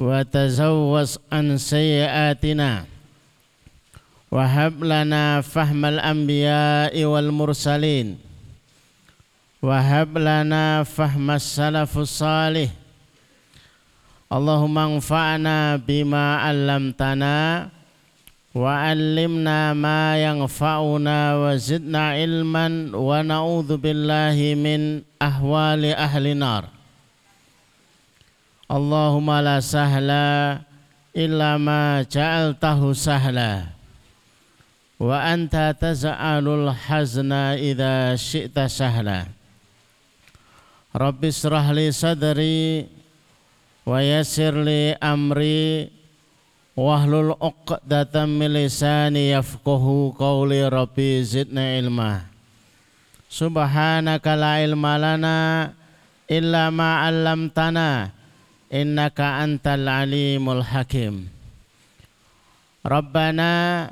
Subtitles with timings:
[0.00, 2.84] wa tazawwas an sayyiatina
[4.30, 8.20] wa hab lana fahmal anbiya'i wal mursalin
[9.64, 12.68] wa hab lana fahmas salafus salih
[14.26, 17.70] Allahumma anfa'na bima 'allamtana
[18.56, 24.80] وعلمنا ما ينفعنا وزدنا علما ونعوذ بالله من
[25.22, 26.64] أهوال أهل النار
[28.71, 30.63] Allahumma la sahla
[31.11, 33.67] illa ma ja'altahu sahla.
[34.95, 39.27] Wa anta taz'alul hazna idza syi'ta sahla.
[40.95, 42.87] Rabbi israh li sadri
[43.83, 45.91] wa yassir li amri
[46.71, 52.23] wahlul 'uqdatam min lisani yafqahu qawli rabbi zidna ilma.
[53.27, 55.39] Subhanaka la ilma lana
[56.31, 58.20] illa ma 'allamtana
[58.71, 61.27] innaka antal alimul hakim
[62.81, 63.91] Rabbana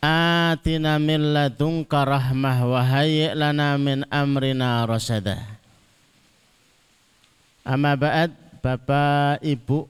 [0.00, 5.58] atina min ladunka rahmah wa hayyi' lana min amrina rasada
[7.66, 8.32] Amma ba'd
[8.64, 9.84] Bapak Ibu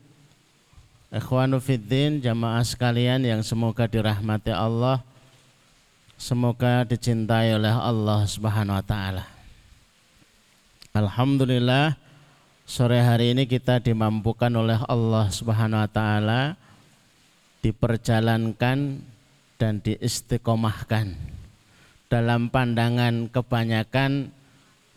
[1.11, 5.03] Ikhwanu Fiddin, jamaah sekalian yang semoga dirahmati Allah,
[6.15, 9.27] semoga dicintai oleh Allah Subhanahu wa taala.
[10.95, 11.99] Alhamdulillah
[12.70, 16.54] sore hari ini kita dimampukan oleh Allah Subhanahu wa taala
[17.66, 19.03] diperjalankan
[19.58, 21.19] dan diistiqomahkan.
[22.06, 24.31] Dalam pandangan kebanyakan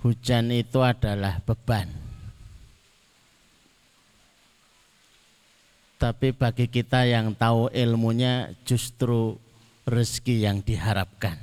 [0.06, 1.90] hujan itu adalah beban
[5.98, 9.40] tapi bagi kita yang tahu ilmunya justru
[9.88, 11.40] rezeki yang diharapkan.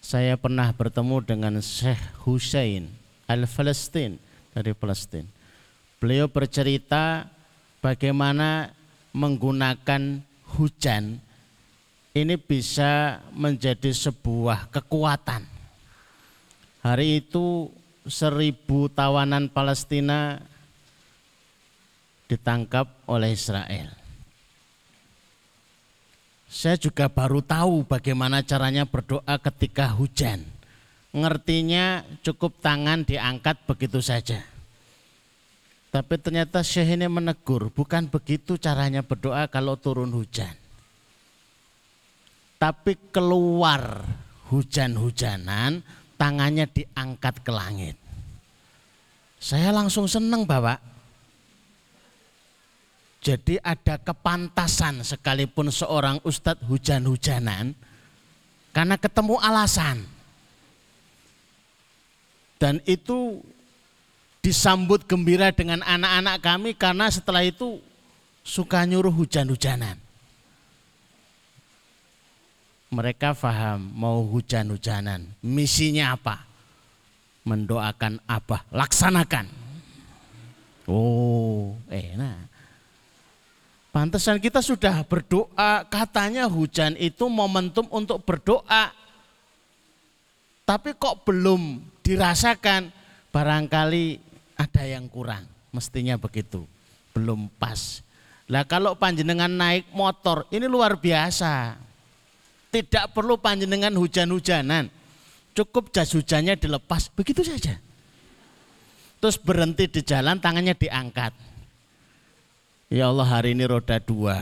[0.00, 2.88] Saya pernah bertemu dengan Syekh Hussein
[3.28, 5.28] Al-Palestin dari Palestina.
[5.98, 7.26] Beliau bercerita
[7.80, 8.72] bagaimana
[9.12, 10.20] menggunakan
[10.56, 11.20] hujan
[12.12, 15.48] ini bisa menjadi sebuah kekuatan.
[16.84, 17.70] Hari itu
[18.04, 20.42] seribu tawanan Palestina
[22.28, 23.92] ditangkap oleh Israel.
[26.52, 30.44] Saya juga baru tahu bagaimana caranya berdoa ketika hujan.
[31.12, 34.40] Ngertinya cukup tangan diangkat begitu saja.
[35.92, 40.56] Tapi ternyata Syekh ini menegur, bukan begitu caranya berdoa kalau turun hujan.
[42.56, 44.00] Tapi keluar
[44.48, 45.84] hujan-hujanan,
[46.16, 47.96] tangannya diangkat ke langit.
[49.36, 50.80] Saya langsung senang Bapak.
[53.20, 57.76] Jadi ada kepantasan sekalipun seorang ustadz hujan-hujanan
[58.72, 60.21] karena ketemu alasan.
[62.62, 63.42] Dan itu
[64.38, 67.82] disambut gembira dengan anak-anak kami karena setelah itu
[68.46, 69.98] suka nyuruh hujan-hujanan.
[72.94, 75.26] Mereka faham mau hujan-hujanan.
[75.42, 76.46] Misinya apa?
[77.42, 78.62] Mendoakan apa?
[78.70, 79.50] Laksanakan.
[80.86, 82.46] Oh, enak.
[83.90, 88.94] Pantesan kita sudah berdoa, katanya hujan itu momentum untuk berdoa.
[90.62, 92.90] Tapi kok belum dirasakan,
[93.30, 94.20] barangkali
[94.58, 95.46] ada yang kurang.
[95.72, 96.68] Mestinya begitu,
[97.16, 98.04] belum pas.
[98.50, 101.78] Lah kalau panjenengan naik motor, ini luar biasa.
[102.68, 104.92] Tidak perlu panjenengan hujan-hujanan.
[105.52, 107.76] Cukup jas hujannya dilepas, begitu saja.
[109.20, 111.52] Terus berhenti di jalan, tangannya diangkat
[112.92, 114.36] Ya Allah hari ini roda dua.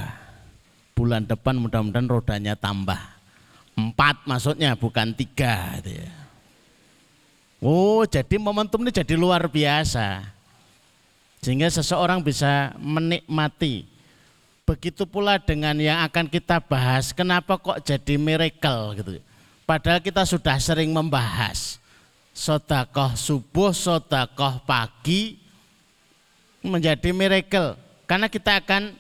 [0.99, 2.99] Bulan depan mudah-mudahan rodanya tambah.
[3.79, 5.79] Empat maksudnya bukan tiga.
[5.79, 6.20] Gitu ya.
[7.61, 10.25] Oh jadi momentum ini jadi luar biasa.
[11.45, 13.85] Sehingga seseorang bisa menikmati.
[14.65, 19.11] Begitu pula dengan yang akan kita bahas, kenapa kok jadi miracle gitu.
[19.69, 21.77] Padahal kita sudah sering membahas.
[22.33, 25.37] Sodakoh subuh, sodakoh pagi
[26.65, 27.77] menjadi miracle.
[28.09, 28.97] Karena kita akan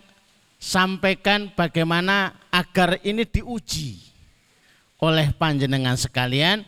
[0.60, 3.96] sampaikan bagaimana agar ini diuji
[5.00, 6.60] oleh panjenengan sekalian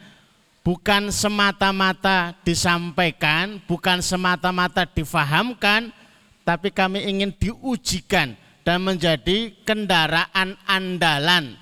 [0.63, 5.91] bukan semata-mata disampaikan, bukan semata-mata difahamkan,
[6.43, 11.59] tapi kami ingin diujikan dan menjadi kendaraan andalan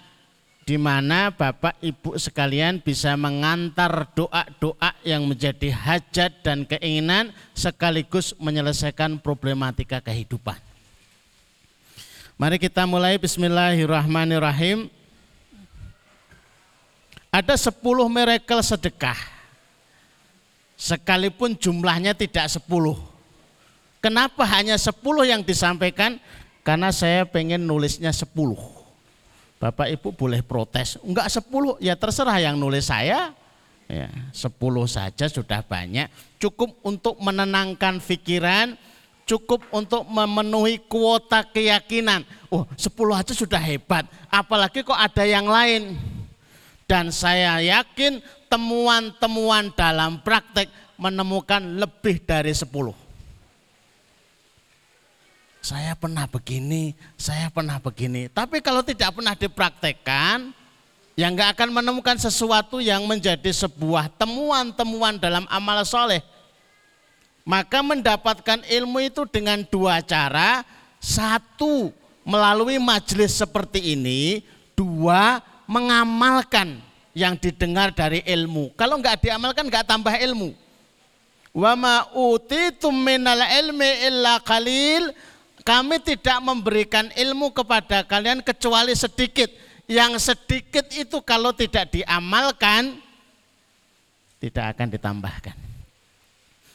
[0.70, 9.18] di mana Bapak Ibu sekalian bisa mengantar doa-doa yang menjadi hajat dan keinginan sekaligus menyelesaikan
[9.18, 10.54] problematika kehidupan.
[12.38, 14.99] Mari kita mulai bismillahirrahmanirrahim.
[17.30, 17.78] Ada 10
[18.10, 19.18] miracle sedekah.
[20.74, 22.66] Sekalipun jumlahnya tidak 10.
[24.02, 26.18] Kenapa hanya 10 yang disampaikan?
[26.66, 28.34] Karena saya pengen nulisnya 10.
[29.60, 33.36] Bapak Ibu boleh protes, enggak 10, ya terserah yang nulis saya.
[33.90, 36.08] Ya, 10 saja sudah banyak,
[36.40, 38.78] cukup untuk menenangkan pikiran,
[39.26, 42.22] cukup untuk memenuhi kuota keyakinan.
[42.48, 45.98] Oh, 10 aja sudah hebat, apalagi kok ada yang lain.
[46.90, 48.18] Dan saya yakin
[48.50, 50.66] temuan-temuan dalam praktek
[50.98, 52.98] menemukan lebih dari sepuluh.
[55.62, 58.26] Saya pernah begini, saya pernah begini.
[58.26, 60.50] Tapi kalau tidak pernah dipraktekkan,
[61.14, 66.26] yang nggak akan menemukan sesuatu yang menjadi sebuah temuan-temuan dalam amal soleh.
[67.46, 70.66] Maka mendapatkan ilmu itu dengan dua cara.
[70.98, 71.94] Satu,
[72.26, 74.42] melalui majelis seperti ini.
[74.72, 76.82] Dua, mengamalkan
[77.14, 78.74] yang didengar dari ilmu.
[78.74, 80.50] Kalau nggak diamalkan nggak tambah ilmu.
[81.54, 85.14] Wa ma ilmi illa qalil.
[85.62, 89.46] Kami tidak memberikan ilmu kepada kalian kecuali sedikit.
[89.86, 92.98] Yang sedikit itu kalau tidak diamalkan
[94.40, 95.56] tidak akan ditambahkan.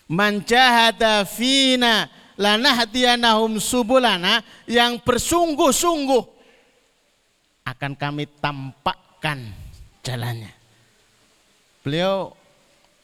[0.06, 2.06] Manjahada fina
[2.38, 6.34] lanahdiyannahum subulana yang bersungguh-sungguh
[7.65, 9.41] akan kami tampakkan
[10.06, 10.53] jalannya.
[11.81, 12.38] Beliau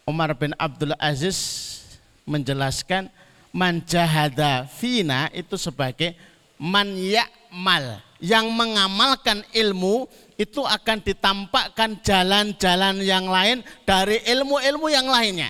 [0.06, 1.82] Umar bin Abdul Aziz
[2.30, 3.10] menjelaskan
[3.50, 6.14] manjahada fina itu sebagai
[6.62, 10.06] man ya'mal yang mengamalkan ilmu
[10.38, 15.50] itu akan ditampakkan jalan-jalan yang lain dari ilmu-ilmu yang lainnya.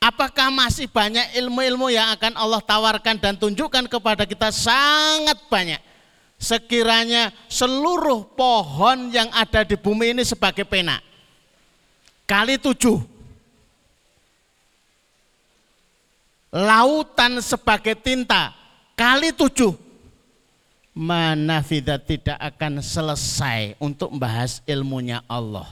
[0.00, 4.48] Apakah masih banyak ilmu-ilmu yang akan Allah tawarkan dan tunjukkan kepada kita?
[4.48, 5.89] Sangat banyak
[6.40, 11.04] sekiranya seluruh pohon yang ada di bumi ini sebagai pena.
[12.24, 12.96] Kali tujuh.
[16.50, 18.56] Lautan sebagai tinta.
[18.96, 19.76] Kali tujuh.
[20.96, 25.68] Mana tidak akan selesai untuk membahas ilmunya Allah.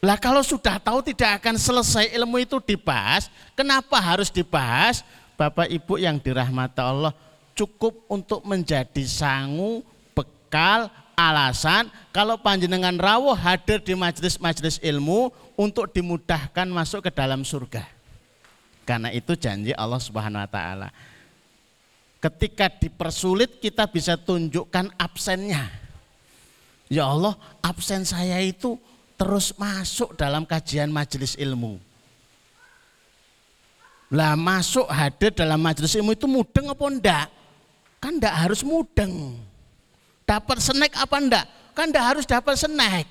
[0.00, 3.26] Lah kalau sudah tahu tidak akan selesai ilmu itu dibahas,
[3.58, 5.02] kenapa harus dibahas?
[5.36, 7.12] Bapak Ibu yang dirahmati Allah,
[7.56, 9.80] cukup untuk menjadi sangu,
[10.12, 17.88] bekal, alasan kalau panjenengan rawuh hadir di majelis-majelis ilmu untuk dimudahkan masuk ke dalam surga.
[18.84, 20.88] Karena itu janji Allah Subhanahu wa taala.
[22.20, 25.66] Ketika dipersulit kita bisa tunjukkan absennya.
[26.86, 27.34] Ya Allah,
[27.66, 28.78] absen saya itu
[29.18, 31.82] terus masuk dalam kajian majelis ilmu.
[34.14, 37.26] Lah masuk hadir dalam majelis ilmu itu mudeng apa enggak?
[38.00, 39.38] Kan enggak harus mudeng.
[40.26, 41.46] Dapat snack apa enggak?
[41.72, 43.06] Kan enggak harus dapat snack.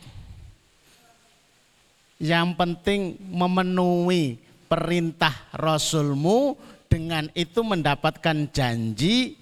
[2.22, 4.40] Yang penting memenuhi
[4.72, 6.56] perintah Rasulmu
[6.88, 9.36] dengan itu mendapatkan janji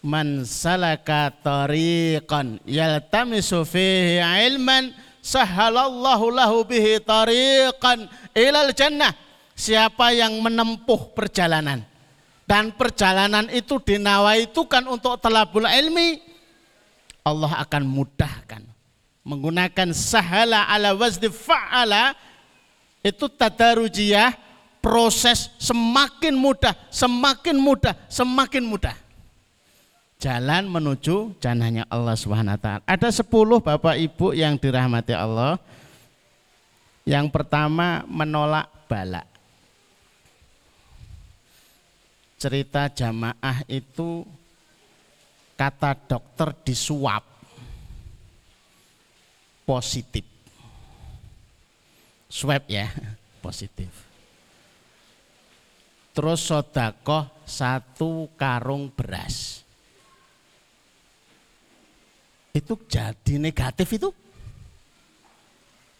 [0.00, 9.12] man salaka tariqan yaltamisu fihi ilman sahalallahu lahu bihi tariqan ilal jannah
[9.58, 11.82] siapa yang menempuh perjalanan
[12.48, 16.16] dan perjalanan itu dinawaitukan untuk telabul ilmi,
[17.20, 18.64] Allah akan mudahkan.
[19.20, 22.16] Menggunakan sahala ala wazni fa'ala,
[23.04, 24.32] itu tadarujiyah,
[24.80, 28.96] proses semakin mudah, semakin mudah, semakin mudah.
[30.16, 32.16] Jalan menuju jannahnya Allah
[32.56, 32.80] taala.
[32.88, 35.60] Ada sepuluh Bapak Ibu yang dirahmati Allah.
[37.04, 39.37] Yang pertama menolak balak
[42.38, 44.22] cerita jamaah itu
[45.58, 47.26] kata dokter disuap
[49.66, 50.38] positif
[52.28, 52.92] swab ya
[53.44, 53.88] positif.
[56.12, 59.64] Terus sodakoh satu karung beras.
[62.52, 64.10] Itu jadi negatif itu?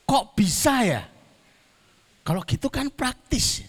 [0.02, 1.02] Kok bisa ya?
[2.26, 3.62] Kalau gitu kan praktis.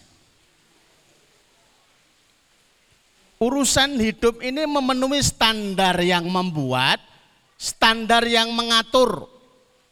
[3.40, 7.00] Urusan hidup ini memenuhi standar yang membuat,
[7.56, 9.24] standar yang mengatur.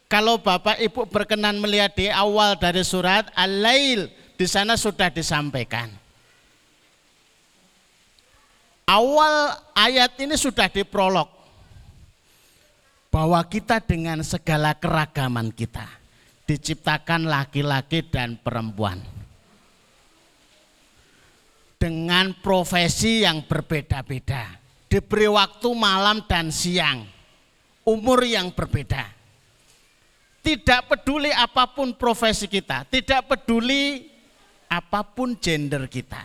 [0.05, 4.05] Kalau Bapak Ibu berkenan melihat di awal dari surat Al-Lail,
[4.37, 5.89] di sana sudah disampaikan.
[8.85, 11.33] Awal ayat ini sudah diprolog.
[13.09, 15.89] Bahwa kita dengan segala keragaman kita
[16.45, 19.18] diciptakan laki-laki dan perempuan
[21.79, 24.59] dengan profesi yang berbeda-beda,
[24.91, 27.07] diberi waktu malam dan siang,
[27.87, 29.15] umur yang berbeda.
[30.43, 34.11] Tidak peduli apa pun profesi kita, tidak peduli
[34.67, 36.21] apa pun gender kita.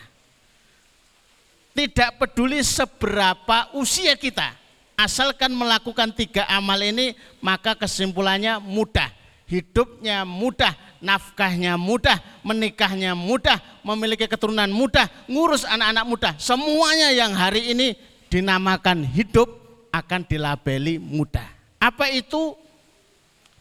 [1.74, 4.54] Tidak peduli seberapa usia kita,
[4.94, 9.10] asalkan melakukan tiga amal ini, maka kesimpulannya mudah.
[9.54, 16.32] Hidupnya mudah, nafkahnya mudah, menikahnya mudah, memiliki keturunan mudah, ngurus anak-anak mudah.
[16.42, 17.94] Semuanya yang hari ini
[18.26, 19.46] dinamakan hidup
[19.94, 21.46] akan dilabeli mudah.
[21.78, 22.58] Apa itu?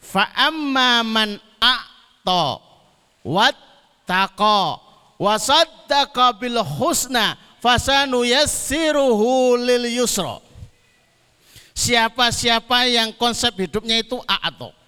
[0.02, 2.58] Fa'amma man a'to
[3.22, 4.82] wattaqa
[5.16, 10.42] wasaddaqa bil husna fasanu yassiruhu lil yusra.
[11.70, 14.83] Siapa-siapa yang konsep hidupnya itu a'ato.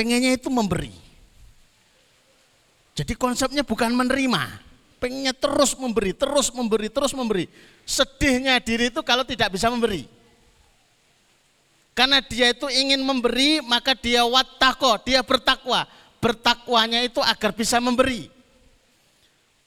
[0.00, 0.96] Pengennya itu memberi.
[2.96, 4.48] Jadi konsepnya bukan menerima.
[4.96, 7.44] Pengennya terus memberi, terus memberi, terus memberi.
[7.84, 10.08] Sedihnya diri itu kalau tidak bisa memberi.
[11.92, 15.84] Karena dia itu ingin memberi, maka dia wattako, dia bertakwa.
[16.16, 18.32] Bertakwanya itu agar bisa memberi.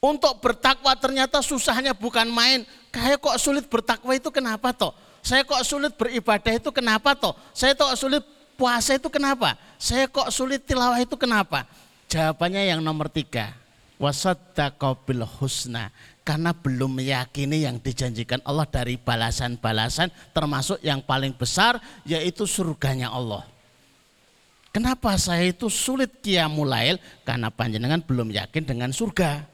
[0.02, 2.66] Untuk bertakwa ternyata susahnya bukan main.
[2.90, 4.98] Kayak kok sulit bertakwa itu kenapa toh?
[5.22, 7.38] Saya kok sulit beribadah itu kenapa toh?
[7.54, 9.58] Saya kok sulit puasa itu kenapa?
[9.76, 11.66] Saya kok sulit tilawah itu kenapa?
[12.08, 13.52] Jawabannya yang nomor tiga.
[13.98, 15.90] Wasaddaqabil husna.
[16.24, 21.76] Karena belum meyakini yang dijanjikan Allah dari balasan-balasan termasuk yang paling besar
[22.08, 23.44] yaitu surganya Allah.
[24.74, 26.98] Kenapa saya itu sulit kiamulail?
[27.22, 29.46] Karena panjenengan belum yakin dengan surga.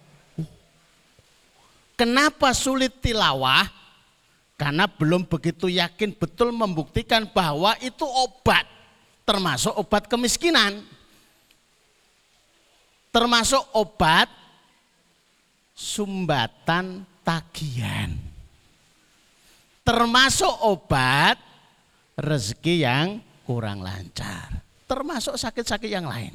[1.98, 3.68] Kenapa sulit tilawah?
[4.56, 8.64] Karena belum begitu yakin betul membuktikan bahwa itu obat,
[9.30, 10.82] termasuk obat kemiskinan,
[13.14, 14.26] termasuk obat
[15.70, 18.10] sumbatan tagihan,
[19.86, 21.38] termasuk obat
[22.18, 26.34] rezeki yang kurang lancar, termasuk sakit-sakit yang lain.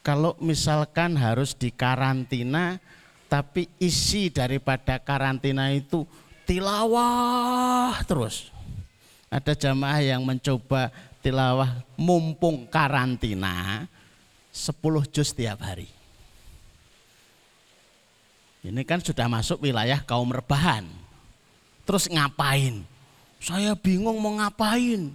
[0.00, 2.80] Kalau misalkan harus dikarantina,
[3.28, 6.08] tapi isi daripada karantina itu
[6.48, 8.53] tilawah terus.
[9.34, 13.90] Ada jamaah yang mencoba tilawah mumpung karantina
[14.54, 14.78] 10
[15.10, 15.90] juz tiap hari.
[18.62, 20.86] Ini kan sudah masuk wilayah kaum rebahan.
[21.82, 22.86] Terus ngapain?
[23.42, 25.10] Saya bingung mau ngapain.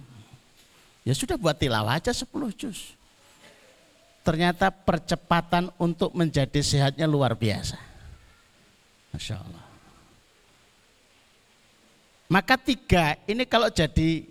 [1.02, 2.28] Ya sudah buat tilawah aja 10
[2.60, 3.00] juz
[4.20, 7.76] ternyata percepatan untuk menjadi sehatnya luar biasa.
[9.10, 9.64] Masya Allah.
[12.30, 14.22] Maka tiga, ini kalau jadi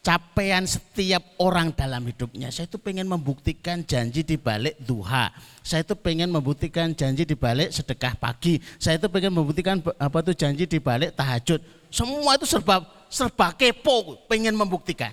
[0.00, 2.48] capaian setiap orang dalam hidupnya.
[2.48, 5.30] Saya itu pengen membuktikan janji di balik duha.
[5.60, 8.56] Saya itu pengen membuktikan janji di balik sedekah pagi.
[8.80, 11.60] Saya itu pengen membuktikan apa itu janji di balik tahajud.
[11.92, 12.82] Semua itu serba
[13.12, 15.12] serba kepo, pengen membuktikan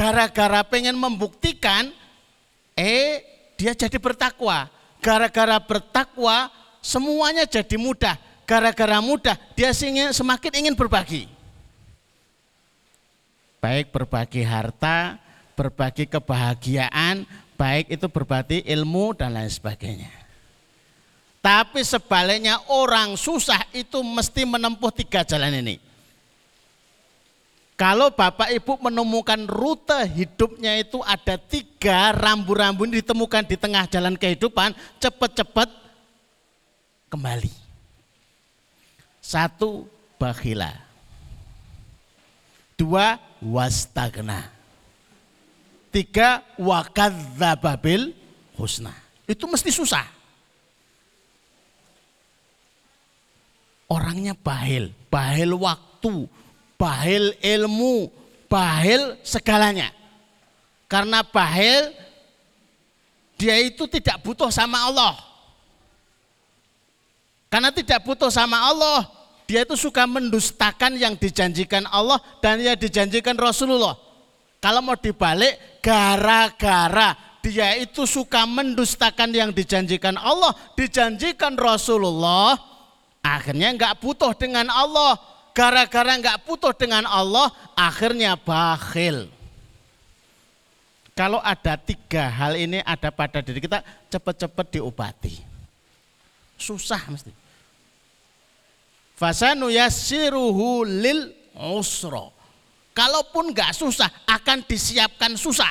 [0.00, 1.92] gara-gara pengen membuktikan,
[2.72, 3.20] eh
[3.60, 4.72] dia jadi bertakwa.
[5.04, 6.48] Gara-gara bertakwa
[6.80, 8.16] semuanya jadi mudah.
[8.50, 11.30] Gara-gara mudah dia semakin ingin berbagi.
[13.62, 15.22] Baik berbagi harta,
[15.54, 17.22] berbagi kebahagiaan,
[17.54, 20.10] baik itu berbagi ilmu dan lain sebagainya.
[21.38, 25.78] Tapi sebaliknya orang susah itu mesti menempuh tiga jalan ini.
[27.78, 34.74] Kalau Bapak Ibu menemukan rute hidupnya itu ada tiga rambu-rambu ditemukan di tengah jalan kehidupan,
[34.98, 35.70] cepat-cepat
[37.08, 37.59] kembali.
[39.30, 39.86] Satu,
[40.18, 40.74] bakhila.
[42.74, 44.50] Dua, wastagna.
[45.94, 48.10] Tiga, wakadzababil
[48.58, 48.90] husna.
[49.30, 50.02] Itu mesti susah.
[53.86, 56.26] Orangnya bahil, bahil waktu,
[56.74, 58.10] bahil ilmu,
[58.50, 59.94] bahil segalanya.
[60.90, 61.94] Karena bahil
[63.38, 65.14] dia itu tidak butuh sama Allah.
[67.46, 69.19] Karena tidak butuh sama Allah,
[69.50, 73.98] dia itu suka mendustakan yang dijanjikan Allah dan yang dijanjikan Rasulullah.
[74.62, 82.54] Kalau mau dibalik, gara-gara dia itu suka mendustakan yang dijanjikan Allah, dijanjikan Rasulullah,
[83.26, 85.18] akhirnya nggak butuh dengan Allah.
[85.50, 89.26] Gara-gara nggak butuh dengan Allah, akhirnya bakhil.
[91.18, 93.82] Kalau ada tiga hal ini ada pada diri kita,
[94.14, 95.42] cepat-cepat diobati.
[96.54, 97.39] Susah mesti.
[99.20, 102.32] Fasanu yassiruhu lil usro.
[102.96, 105.68] Kalaupun nggak susah, akan disiapkan susah.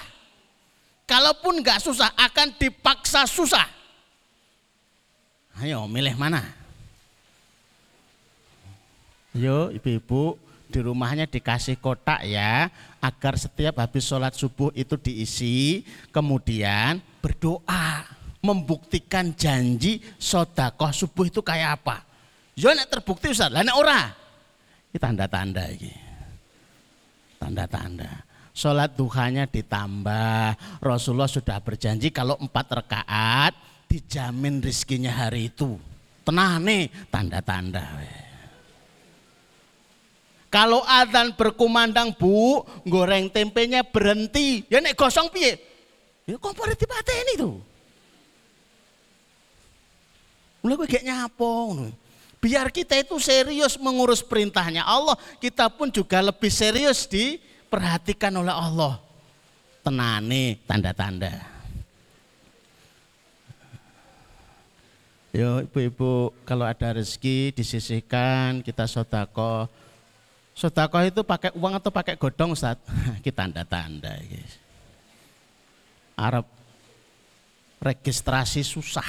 [1.09, 3.65] Kalaupun nggak susah, akan dipaksa susah.
[5.57, 6.45] Ayo milih mana?
[9.33, 10.37] Yo ibu-ibu
[10.69, 12.69] di rumahnya dikasih kotak ya
[13.01, 15.81] agar setiap habis sholat subuh itu diisi
[16.13, 18.05] kemudian berdoa
[18.45, 22.08] membuktikan janji sodakoh subuh itu kayak apa
[22.59, 24.11] ya nek terbukti Ustaz lah nek ora
[24.91, 25.93] ini tanda-tanda ini
[27.39, 33.55] tanda-tanda sholat duhanya ditambah Rasulullah sudah berjanji kalau empat rekaat
[33.87, 35.79] dijamin rizkinya hari itu
[36.27, 37.87] tenang nih tanda-tanda
[40.49, 44.65] kalau adzan berkumandang bu, goreng tempenya berhenti.
[44.65, 45.61] Ya nek gosong piye?
[46.25, 47.61] Ya kompor ini tuh.
[50.65, 51.85] Mulai gue kayak nyapo.
[52.39, 58.95] Biar kita itu serius mengurus perintahnya Allah, kita pun juga lebih serius diperhatikan oleh Allah.
[59.83, 61.35] Tenane tanda-tanda.
[65.29, 69.69] Yo ibu-ibu kalau ada rezeki disisihkan kita sodako
[70.59, 72.75] Sodakoh itu pakai uang atau pakai godong Ustaz?
[73.25, 74.19] Kita tanda-tanda.
[76.19, 76.43] Arab
[77.79, 79.07] registrasi susah.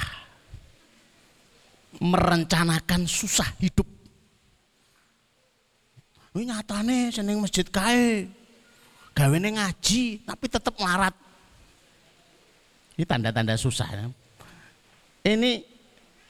[1.99, 3.83] Merencanakan susah hidup.
[6.31, 8.31] Ini nyatane seneng masjid kae.
[9.11, 11.11] Gawene ngaji tapi tetap melarat.
[12.95, 13.87] Ini tanda-tanda susah.
[13.91, 14.05] Ya.
[15.27, 15.67] Ini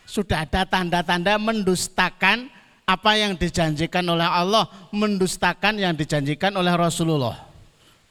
[0.10, 2.50] sudah ada tanda-tanda mendustakan
[2.84, 7.48] apa yang dijanjikan oleh Allah mendustakan yang dijanjikan oleh Rasulullah.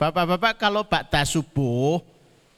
[0.00, 2.00] Bapak-bapak kalau bakda subuh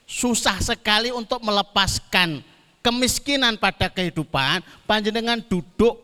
[0.07, 2.45] susah sekali untuk melepaskan
[2.83, 6.03] kemiskinan pada kehidupan panjenengan duduk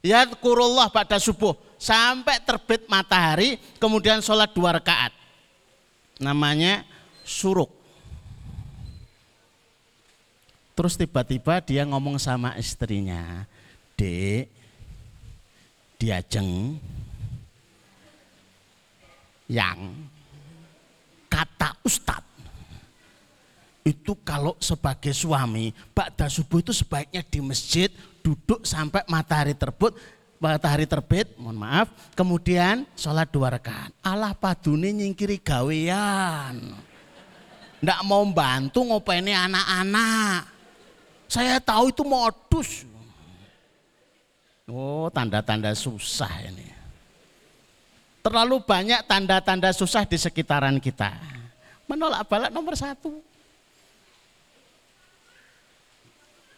[0.00, 5.12] ya kurullah pada subuh sampai terbit matahari kemudian sholat dua rakaat.
[6.16, 6.86] Namanya
[7.26, 7.68] suruk.
[10.74, 13.46] Terus tiba-tiba dia ngomong sama istrinya
[13.94, 14.50] dek
[15.98, 16.78] diajeng
[19.46, 19.94] yang
[21.30, 22.33] kata ustadz
[23.84, 27.92] itu kalau sebagai suami Ba'da subuh itu sebaiknya di masjid
[28.24, 29.92] duduk sampai matahari terbit
[30.40, 36.80] matahari terbit mohon maaf kemudian sholat dua rakaat Allah padune nyingkiri gawean
[37.84, 40.48] ndak mau bantu ngopeni anak-anak
[41.28, 42.88] saya tahu itu modus
[44.64, 46.72] Oh, tanda-tanda susah ini.
[48.24, 51.12] Terlalu banyak tanda-tanda susah di sekitaran kita.
[51.84, 53.20] Menolak balak nomor satu.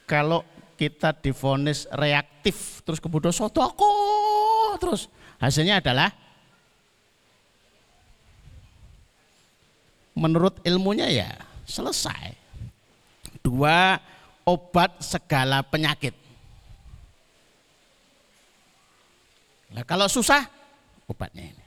[0.06, 0.46] Kalau
[0.78, 3.90] kita difonis reaktif, terus kemudian sotoko,
[4.78, 5.10] terus
[5.42, 6.14] hasilnya adalah
[10.16, 11.30] menurut ilmunya ya
[11.66, 12.32] selesai.
[13.42, 13.98] Dua
[14.46, 16.14] obat segala penyakit.
[19.74, 20.46] Nah, kalau susah,
[21.10, 21.64] obatnya ini.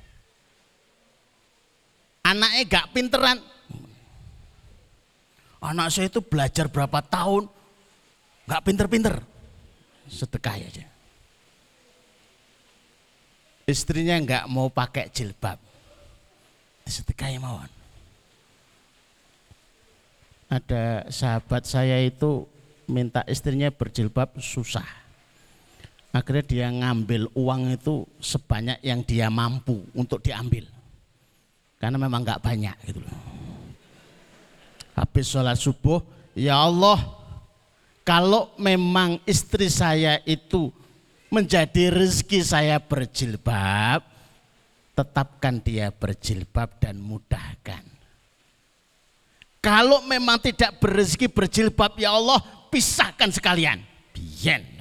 [2.26, 3.38] Anaknya gak pinteran.
[5.60, 7.52] Anak saya itu belajar berapa tahun,
[8.50, 9.22] gak pinter-pinter.
[10.10, 10.86] Sedekah aja.
[13.70, 15.62] Istrinya gak mau pakai jilbab.
[16.90, 17.70] Sedekah mawon.
[20.50, 22.50] Ada sahabat saya itu
[22.90, 25.00] minta istrinya berjilbab susah
[26.10, 30.66] Akhirnya dia ngambil uang itu sebanyak yang dia mampu untuk diambil.
[31.78, 33.14] Karena memang nggak banyak gitu loh.
[34.98, 36.02] Habis sholat subuh,
[36.34, 36.98] ya Allah,
[38.10, 40.74] kalau memang istri saya itu
[41.30, 44.02] menjadi rezeki saya berjilbab,
[44.98, 47.86] tetapkan dia berjilbab dan mudahkan.
[49.62, 52.42] Kalau memang tidak berrezeki berjilbab, ya Allah,
[52.74, 53.78] pisahkan sekalian.
[54.18, 54.80] Bien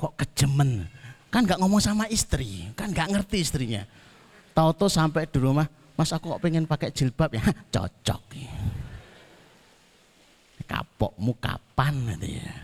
[0.00, 0.88] kok kejemen?
[1.28, 3.84] Kan nggak ngomong sama istri kan nggak ngerti istrinya.
[4.56, 7.44] Tahu tuh sampai di rumah mas aku kok pengen pakai jilbab ya?
[7.74, 8.22] Cocok
[10.70, 12.54] kapokmu kapan ya.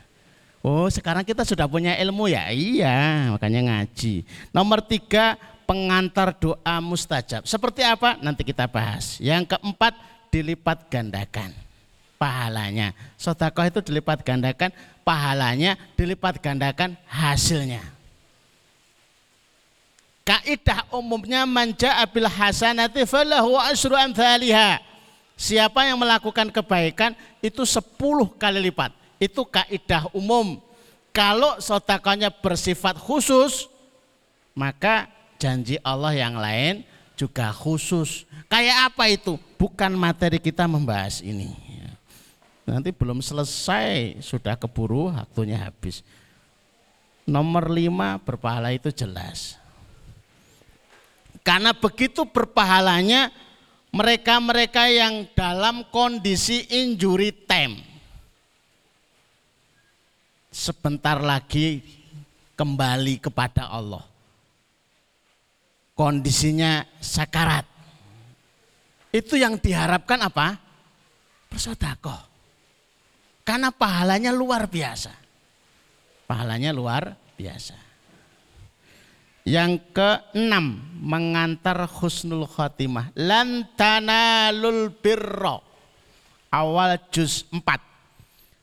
[0.63, 2.55] Oh sekarang kita sudah punya ilmu ya?
[2.55, 4.23] Iya makanya ngaji.
[4.55, 5.35] Nomor tiga
[5.67, 7.43] pengantar doa mustajab.
[7.43, 8.15] Seperti apa?
[8.23, 9.19] Nanti kita bahas.
[9.19, 9.99] Yang keempat
[10.31, 11.51] dilipat gandakan
[12.19, 12.95] pahalanya.
[13.19, 14.71] Sodakoh itu dilipat gandakan
[15.03, 17.83] pahalanya, dilipat gandakan hasilnya.
[20.27, 24.83] Kaidah umumnya manja abil hasanati falahu asru amthaliha.
[25.37, 27.13] Siapa yang melakukan kebaikan
[27.45, 28.91] itu sepuluh kali lipat.
[29.21, 30.57] Itu kaidah umum.
[31.13, 33.69] Kalau sotakonya bersifat khusus,
[34.57, 36.85] maka janji Allah yang lain
[37.17, 38.25] juga khusus.
[38.49, 39.37] Kayak apa itu?
[39.61, 41.53] Bukan materi kita membahas ini.
[42.67, 46.03] Nanti belum selesai, sudah keburu waktunya habis.
[47.23, 49.55] Nomor lima berpahala itu jelas.
[51.47, 53.31] Karena begitu berpahalanya
[53.97, 57.81] mereka-mereka yang dalam kondisi injury time.
[60.53, 61.81] Sebentar lagi
[62.53, 64.05] kembali kepada Allah.
[65.97, 67.65] Kondisinya sakarat.
[69.09, 70.61] Itu yang diharapkan apa?
[71.49, 72.21] Bersodakoh.
[73.49, 75.13] Karena pahalanya luar biasa.
[76.29, 77.86] Pahalanya luar biasa.
[79.47, 83.15] Yang keenam, mengantar husnul khotimah.
[83.15, 85.63] Lantanalul birro.
[86.51, 87.63] Awal juz 4.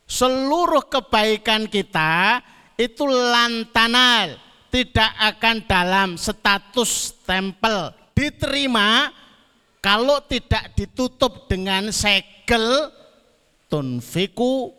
[0.04, 2.43] Seluruh kebaikan kita
[2.76, 4.36] itu lantanal.
[4.67, 7.96] Tidak akan dalam status tempel.
[8.12, 9.08] Diterima
[9.80, 12.91] kalau tidak ditutup dengan segel
[13.72, 14.76] tunfiku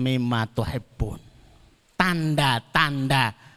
[0.00, 1.20] mimma tuhibbun.
[1.98, 3.51] Tanda-tanda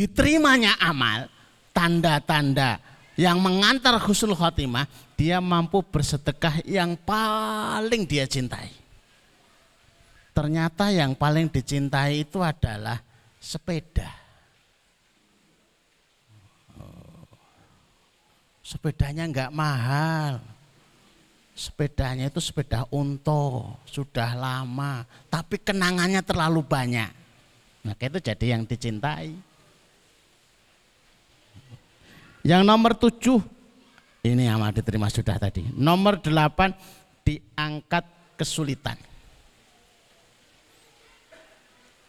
[0.00, 1.28] diterimanya amal,
[1.76, 2.80] tanda-tanda
[3.20, 8.72] yang mengantar husnul khotimah, dia mampu bersedekah yang paling dia cintai.
[10.32, 12.96] Ternyata yang paling dicintai itu adalah
[13.36, 14.08] sepeda.
[16.80, 17.28] Oh.
[18.64, 20.40] Sepedanya enggak mahal.
[21.52, 27.12] Sepedanya itu sepeda unto, sudah lama, tapi kenangannya terlalu banyak.
[27.84, 29.49] Nah, itu jadi yang dicintai.
[32.40, 33.38] Yang nomor tujuh,
[34.24, 35.68] ini amat diterima sudah tadi.
[35.76, 36.72] Nomor delapan,
[37.20, 38.04] diangkat
[38.36, 38.96] kesulitan.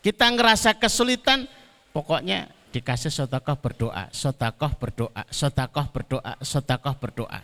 [0.01, 1.45] Kita ngerasa kesulitan,
[1.91, 7.41] pokoknya dikasih sotakoh berdoa, sotakoh berdoa, sotakoh berdoa, sotakoh berdoa.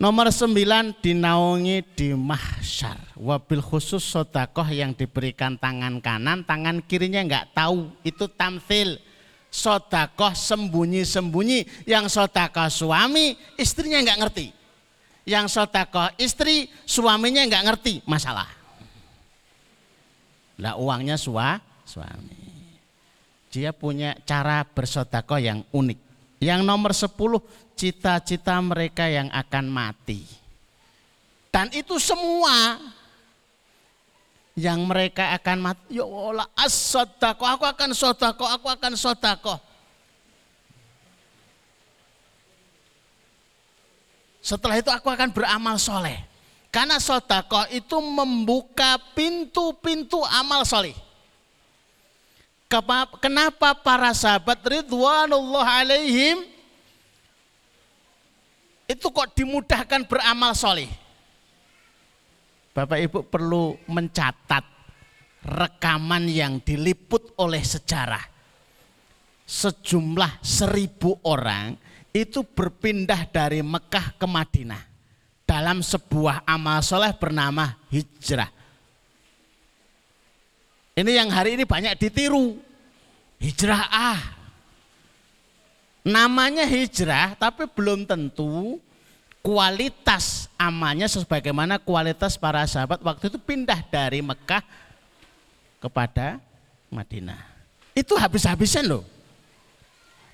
[0.00, 3.20] Nomor sembilan dinaungi di mahsyar.
[3.20, 7.92] Wabil khusus sotakoh yang diberikan tangan kanan, tangan kirinya nggak tahu.
[8.00, 8.96] Itu tamfil
[9.50, 11.84] sodakoh sembunyi-sembunyi.
[11.84, 14.46] Yang sodakoh suami, istrinya nggak ngerti.
[15.26, 18.48] Yang sodakoh istri, suaminya nggak ngerti masalah.
[20.56, 22.38] Lah uangnya sua, suami.
[23.50, 25.98] Dia punya cara bersodakoh yang unik.
[26.40, 27.42] Yang nomor sepuluh,
[27.74, 30.24] cita-cita mereka yang akan mati.
[31.50, 32.78] Dan itu semua
[34.58, 35.98] yang mereka akan mati.
[35.98, 39.54] Ya Allah, as aku akan sodako, aku akan sodako.
[44.40, 46.16] Setelah itu aku akan beramal soleh.
[46.70, 50.94] Karena sodako itu membuka pintu-pintu amal soleh.
[53.18, 56.46] Kenapa para sahabat Ridwanullah alaihim
[58.86, 60.86] itu kok dimudahkan beramal soleh?
[62.70, 64.64] Bapak Ibu perlu mencatat
[65.42, 68.22] rekaman yang diliput oleh sejarah.
[69.42, 71.74] Sejumlah seribu orang
[72.14, 74.82] itu berpindah dari Mekah ke Madinah
[75.42, 78.46] dalam sebuah amal soleh bernama hijrah.
[80.94, 82.54] Ini yang hari ini banyak ditiru.
[83.42, 84.20] Hijrah ah.
[86.06, 88.78] Namanya hijrah tapi belum tentu
[89.40, 94.64] kualitas amalnya sebagaimana kualitas para sahabat waktu itu pindah dari Mekah
[95.80, 96.40] kepada
[96.92, 97.40] Madinah.
[97.96, 99.04] Itu habis-habisan loh.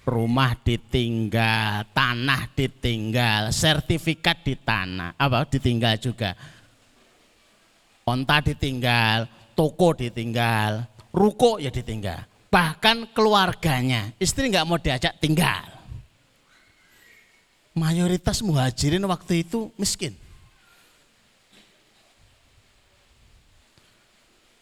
[0.07, 6.31] Rumah ditinggal, tanah ditinggal, sertifikat di tanah, apa ditinggal juga.
[8.07, 9.27] Onta ditinggal,
[9.59, 12.23] toko ditinggal, ruko ya ditinggal.
[12.47, 15.76] Bahkan keluarganya, istri nggak mau diajak tinggal
[17.77, 20.17] mayoritas muhajirin waktu itu miskin.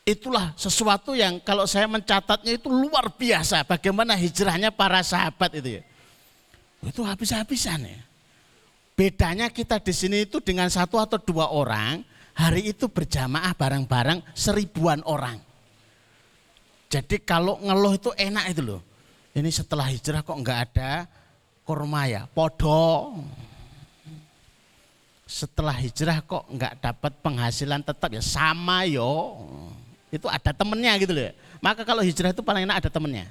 [0.05, 5.83] Itulah sesuatu yang kalau saya mencatatnya itu luar biasa bagaimana hijrahnya para sahabat itu ya.
[6.85, 8.03] Itu habis-habisan ya.
[8.93, 12.05] Bedanya kita di sini itu dengan satu atau dua orang,
[12.37, 15.41] hari itu berjamaah bareng-bareng seribuan orang.
[16.93, 18.83] Jadi kalau ngeluh itu enak itu loh.
[19.35, 21.09] Ini setelah hijrah kok enggak ada
[21.65, 23.19] kurma ya, podo.
[25.25, 29.41] Setelah hijrah kok enggak dapat penghasilan tetap ya sama yo.
[30.13, 31.33] Itu ada temennya gitu loh.
[31.59, 33.27] Maka kalau hijrah itu paling enak ada temennya.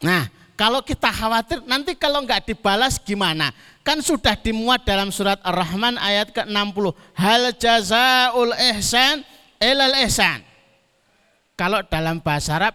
[0.00, 3.50] Nah, kalau kita khawatir nanti kalau enggak dibalas gimana?
[3.82, 6.94] Kan sudah dimuat dalam surat Ar-Rahman ayat ke-60.
[7.18, 9.26] Hal jazaul ihsan
[9.58, 10.40] ilal ihsan.
[11.58, 12.74] Kalau dalam bahasa Arab,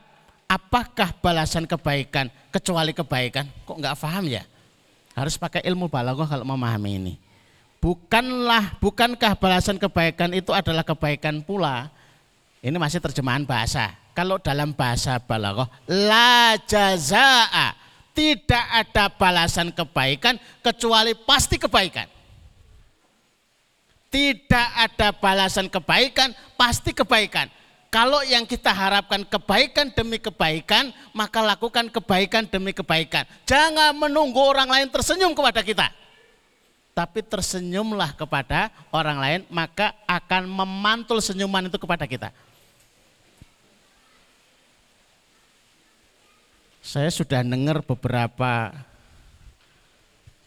[0.50, 3.46] apakah balasan kebaikan kecuali kebaikan?
[3.70, 4.44] Kok nggak paham ya?
[5.14, 7.14] Harus pakai ilmu balaghah kalau memahami ini.
[7.80, 11.94] Bukanlah, bukankah balasan kebaikan itu adalah kebaikan pula?
[12.60, 13.96] Ini masih terjemahan bahasa.
[14.12, 17.78] Kalau dalam bahasa balaghah, la jazaa.
[18.10, 22.04] Tidak ada balasan kebaikan kecuali pasti kebaikan.
[24.12, 27.48] Tidak ada balasan kebaikan, pasti kebaikan
[27.90, 33.26] kalau yang kita harapkan kebaikan demi kebaikan, maka lakukan kebaikan demi kebaikan.
[33.50, 35.90] Jangan menunggu orang lain tersenyum kepada kita.
[36.94, 42.30] Tapi tersenyumlah kepada orang lain, maka akan memantul senyuman itu kepada kita.
[46.86, 48.70] Saya sudah dengar beberapa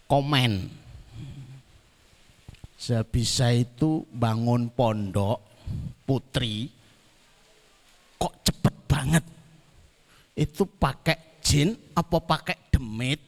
[0.06, 0.70] komen.
[2.78, 5.42] Saya bisa itu bangun pondok
[6.06, 6.81] putri
[8.22, 9.24] kok cepet banget.
[10.38, 13.18] Itu pakai jin apa pakai demit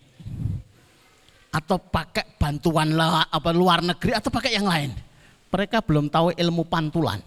[1.50, 4.94] atau pakai bantuan apa luar negeri atau pakai yang lain.
[5.50, 7.18] Mereka belum tahu ilmu pantulan.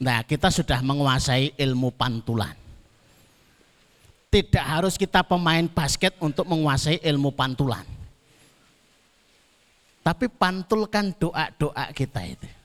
[0.00, 2.56] Nah, kita sudah menguasai ilmu pantulan.
[4.30, 7.82] Tidak harus kita pemain basket untuk menguasai ilmu pantulan.
[10.00, 12.59] Tapi pantulkan doa-doa kita itu.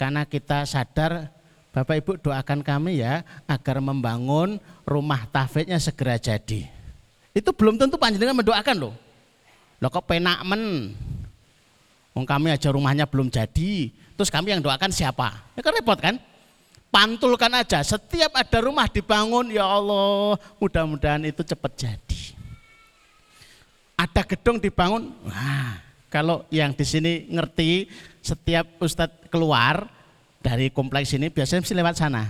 [0.00, 1.28] Karena kita sadar
[1.76, 4.56] Bapak Ibu doakan kami ya agar membangun
[4.88, 6.64] rumah tahfidnya segera jadi.
[7.36, 8.94] Itu belum tentu panjenengan mendoakan loh.
[9.76, 10.96] Loh kok penak men.
[12.16, 15.30] Wong kami aja rumahnya belum jadi, terus kami yang doakan siapa?
[15.54, 16.18] Ya kan repot kan?
[16.90, 22.34] Pantulkan aja, setiap ada rumah dibangun, ya Allah, mudah-mudahan itu cepat jadi.
[23.94, 25.78] Ada gedung dibangun, wah,
[26.10, 27.86] kalau yang di sini ngerti
[28.20, 29.88] setiap ustadz keluar
[30.40, 32.24] dari kompleks ini biasanya mesti lewat sana.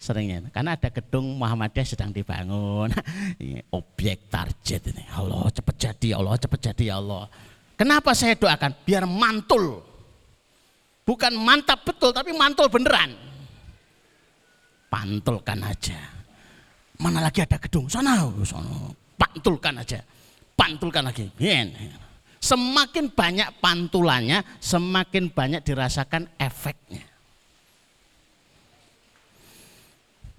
[0.00, 0.48] Seringnya.
[0.48, 2.88] Karena ada gedung Muhammadiyah sedang dibangun.
[3.78, 5.04] Objek target ini.
[5.12, 7.28] Allah cepat jadi Allah cepat jadi ya Allah.
[7.76, 8.80] Kenapa saya doakan?
[8.80, 9.84] Biar mantul.
[11.04, 13.12] Bukan mantap betul tapi mantul beneran.
[14.88, 16.00] Pantulkan aja.
[17.00, 17.88] Mana lagi ada gedung?
[17.88, 18.92] Sana sana.
[19.16, 20.00] Pantulkan aja.
[20.56, 21.28] Pantulkan lagi.
[21.36, 21.72] Bien.
[22.40, 27.04] Semakin banyak pantulannya, semakin banyak dirasakan efeknya.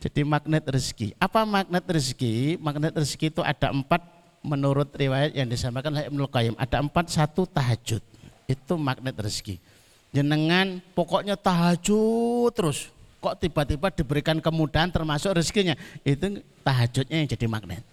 [0.02, 1.14] Jadi magnet rezeki.
[1.22, 2.58] Apa magnet rezeki?
[2.58, 4.02] Magnet rezeki itu ada empat
[4.42, 6.58] menurut riwayat yang disampaikan oleh Ibnu Qayyim.
[6.58, 8.02] Ada empat, satu tahajud.
[8.50, 9.62] Itu magnet rezeki.
[10.10, 12.90] Jenengan pokoknya tahajud terus.
[13.22, 15.78] Kok tiba-tiba diberikan kemudahan termasuk rezekinya.
[16.02, 17.86] Itu tahajudnya yang jadi magnet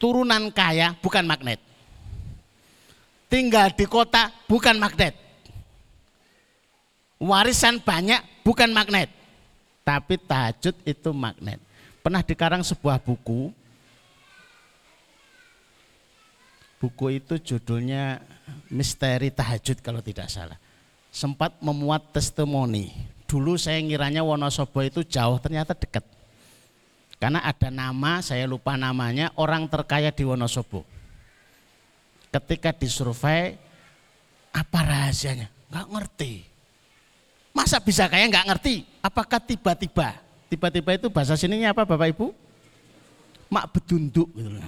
[0.00, 1.60] turunan kaya bukan magnet.
[3.28, 5.14] Tinggal di kota bukan magnet.
[7.20, 9.12] Warisan banyak bukan magnet.
[9.84, 11.60] Tapi tahajud itu magnet.
[12.00, 13.52] Pernah dikarang sebuah buku.
[16.80, 18.24] Buku itu judulnya
[18.72, 20.56] Misteri Tahajud kalau tidak salah.
[21.12, 22.88] Sempat memuat testimoni.
[23.28, 26.02] Dulu saya ngiranya Wonosobo itu jauh, ternyata dekat
[27.20, 30.88] karena ada nama, saya lupa namanya, orang terkaya di Wonosobo.
[32.32, 33.60] Ketika disurvei,
[34.48, 35.52] apa rahasianya?
[35.68, 36.32] Enggak ngerti.
[37.52, 38.88] Masa bisa kaya enggak ngerti?
[39.04, 40.16] Apakah tiba-tiba?
[40.48, 42.32] Tiba-tiba itu bahasa sininya apa Bapak Ibu?
[43.52, 44.64] Mak bedunduk gitu loh.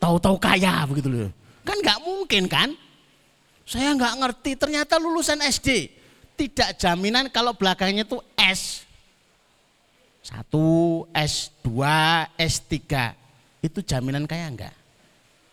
[0.00, 1.30] Tahu-tahu kaya begitu loh.
[1.68, 2.72] Kan enggak mungkin kan?
[3.68, 5.92] Saya enggak ngerti, ternyata lulusan SD.
[6.32, 8.88] Tidak jaminan kalau belakangnya itu S
[10.22, 11.68] satu, S2,
[12.38, 12.78] S3.
[13.58, 14.74] Itu jaminan kaya enggak?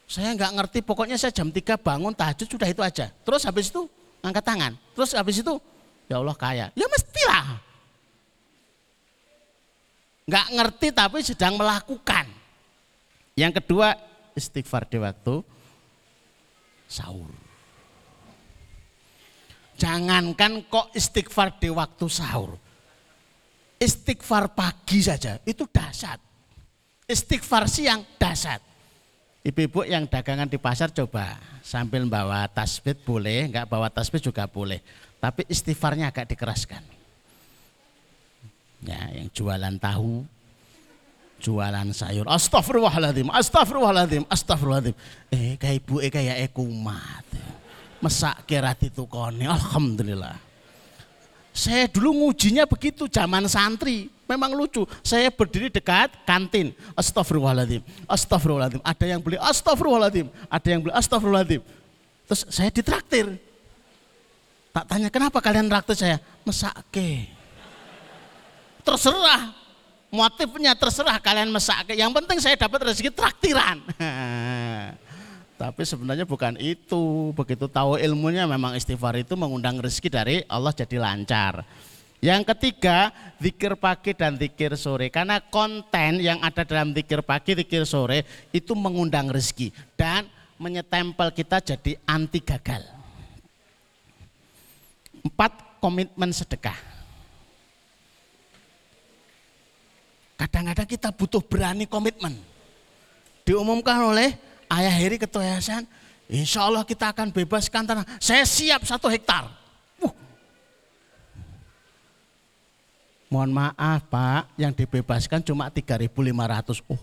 [0.06, 3.10] Saya enggak ngerti, pokoknya saya jam 3 bangun tahajud sudah itu aja.
[3.26, 3.90] Terus habis itu
[4.22, 4.74] angkat tangan.
[4.94, 5.58] Terus habis itu
[6.06, 6.66] ya Allah kaya.
[6.78, 7.58] Ya mestilah.
[10.30, 12.30] Enggak ngerti tapi sedang melakukan.
[13.34, 13.98] Yang kedua
[14.38, 15.42] istighfar di waktu
[16.86, 17.34] sahur.
[19.80, 22.69] Jangankan kok istighfar di waktu sahur
[23.80, 26.20] istighfar pagi saja itu dahsyat.
[27.10, 28.62] Istighfar siang dahsyat.
[29.40, 34.84] Ibu-ibu yang dagangan di pasar coba sambil bawa tasbih boleh, enggak bawa tasbih juga boleh.
[35.18, 36.84] Tapi istighfarnya agak dikeraskan.
[38.84, 40.24] Ya, yang jualan tahu,
[41.40, 42.28] jualan sayur.
[42.28, 44.96] Astagfirullahaladzim, astagfirullahaladzim, astagfirullahaladzim.
[45.32, 47.26] Eh, kayak ibu eh kayak ekumat.
[48.00, 50.49] Mesak kira ditukoni, alhamdulillah.
[51.60, 54.08] Saya dulu ngujinya begitu zaman santri.
[54.24, 54.88] Memang lucu.
[55.04, 56.72] Saya berdiri dekat kantin.
[56.96, 57.84] Astagfirullahaladzim.
[58.08, 58.80] Astagfirullahaladzim.
[58.80, 60.32] Ada yang beli astagfirullahaladzim.
[60.48, 61.62] Ada yang beli astagfirullahaladzim.
[62.32, 63.36] Terus saya ditraktir.
[64.72, 66.18] Tak tanya kenapa kalian traktir saya?
[66.48, 67.28] Mesake.
[68.88, 69.52] Terserah.
[70.16, 71.92] Motifnya terserah kalian mesake.
[72.00, 73.84] Yang penting saya dapat rezeki traktiran.
[75.60, 77.36] Tapi sebenarnya bukan itu.
[77.36, 81.68] Begitu tahu ilmunya memang istighfar itu mengundang rezeki dari Allah jadi lancar.
[82.24, 83.12] Yang ketiga,
[83.44, 85.12] zikir pagi dan zikir sore.
[85.12, 88.24] Karena konten yang ada dalam zikir pagi, zikir sore
[88.56, 92.84] itu mengundang rezeki dan menyetempel kita jadi anti gagal.
[95.20, 96.76] Empat, komitmen sedekah.
[100.40, 102.32] Kadang-kadang kita butuh berani komitmen.
[103.44, 105.84] Diumumkan oleh ayah Heri Ketua Yayasan,
[106.30, 108.06] insya Allah kita akan bebaskan tanah.
[108.22, 109.60] Saya siap satu hektar.
[113.30, 116.82] Mohon maaf Pak, yang dibebaskan cuma 3.500.
[116.90, 116.98] Oh.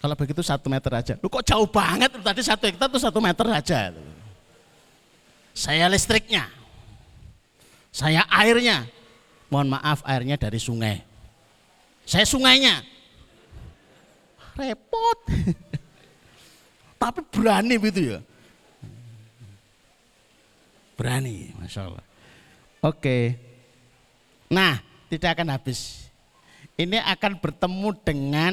[0.00, 1.16] Kalau begitu satu meter aja.
[1.16, 3.92] Lu kok jauh banget, tadi satu hektar itu satu meter aja.
[5.56, 6.48] Saya listriknya,
[7.88, 8.84] saya airnya.
[9.50, 11.02] Mohon maaf airnya dari sungai.
[12.06, 12.86] Saya sungainya.
[14.60, 15.18] Repot.
[17.00, 18.20] Tapi berani begitu ya.
[21.00, 22.04] Berani, Masya Allah.
[22.84, 23.40] Oke.
[24.52, 26.04] Nah, tidak akan habis.
[26.76, 28.52] Ini akan bertemu dengan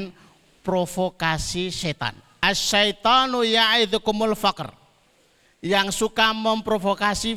[0.64, 2.16] provokasi setan.
[2.40, 4.72] Asyaitanu ya'idhukumul faqr.
[5.60, 7.36] Yang suka memprovokasi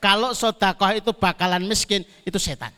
[0.00, 2.72] kalau sodakoh itu bakalan miskin, itu setan.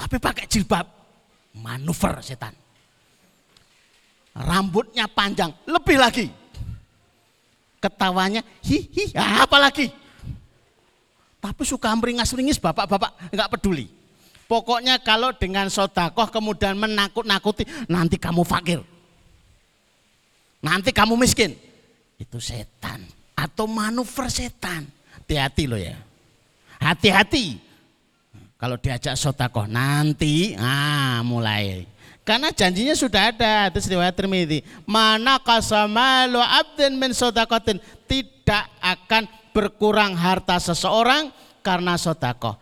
[0.00, 0.88] Tapi pakai jilbab,
[1.56, 2.54] manuver setan.
[4.34, 6.26] Rambutnya panjang, lebih lagi.
[7.80, 9.90] Ketawanya, hihi, apa lagi?
[11.40, 13.88] Tapi suka meringis-ringis bapak-bapak nggak peduli.
[14.44, 18.82] Pokoknya kalau dengan sodakoh kemudian menakut-nakuti, nanti kamu fakir.
[20.60, 21.56] Nanti kamu miskin.
[22.20, 23.06] Itu setan.
[23.32, 24.84] Atau manuver setan.
[25.16, 25.96] Hati-hati loh ya.
[26.76, 27.69] Hati-hati.
[28.60, 31.88] Kalau diajak sodakoh nanti, ah mulai.
[32.28, 34.60] Karena janjinya sudah ada, itu riwayat Tirmidzi.
[34.84, 39.24] Mana kasamalu abdin min sodakotin tidak akan
[39.56, 41.32] berkurang harta seseorang
[41.64, 42.60] karena sodako.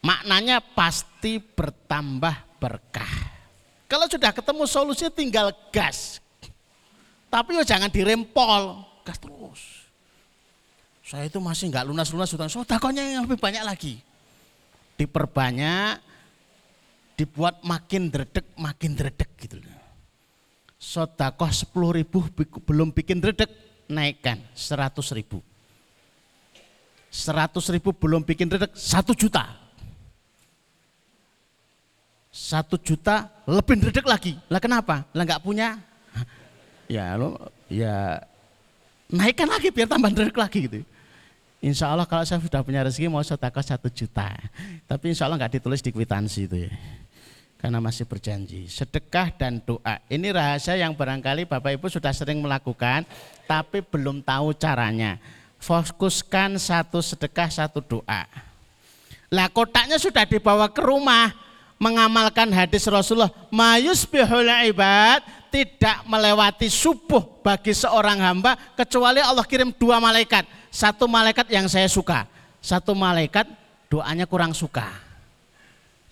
[0.00, 3.12] Maknanya pasti bertambah berkah.
[3.84, 6.24] Kalau sudah ketemu solusinya tinggal gas.
[7.28, 9.60] Tapi ya jangan dirempol, gas terus.
[11.04, 14.07] Saya itu masih nggak lunas-lunas utang, sodakonya yang lebih banyak lagi.
[14.98, 16.02] Diperbanyak,
[17.14, 19.62] dibuat makin dredek, makin dredek gitu.
[20.78, 22.26] Sodakoh 10 ribu
[22.66, 23.50] belum bikin dredek,
[23.86, 25.38] naikkan 100 ribu.
[27.14, 29.54] 100 ribu belum bikin redek, 1 juta.
[32.34, 34.38] 1 juta lebih redek lagi.
[34.46, 35.06] Lah kenapa?
[35.10, 35.78] Lah enggak punya?
[36.86, 37.36] Ya lo
[37.68, 38.16] ya
[39.12, 40.76] naikkan lagi biar tambah redek lagi gitu.
[41.58, 44.30] Insya Allah kalau saya sudah punya rezeki mau sedekah satu juta.
[44.86, 46.72] Tapi insya Allah nggak ditulis di kwitansi itu ya.
[47.58, 48.70] Karena masih berjanji.
[48.70, 49.98] Sedekah dan doa.
[50.06, 53.02] Ini rahasia yang barangkali Bapak Ibu sudah sering melakukan.
[53.50, 55.18] Tapi belum tahu caranya
[55.58, 58.24] fokuskan satu sedekah, satu doa.
[59.28, 61.34] Lah kotaknya sudah dibawa ke rumah,
[61.76, 65.20] mengamalkan hadis Rasulullah, mayus bihul ibad,
[65.52, 70.48] tidak melewati subuh bagi seorang hamba kecuali Allah kirim dua malaikat.
[70.68, 72.28] Satu malaikat yang saya suka,
[72.60, 73.48] satu malaikat
[73.88, 74.84] doanya kurang suka.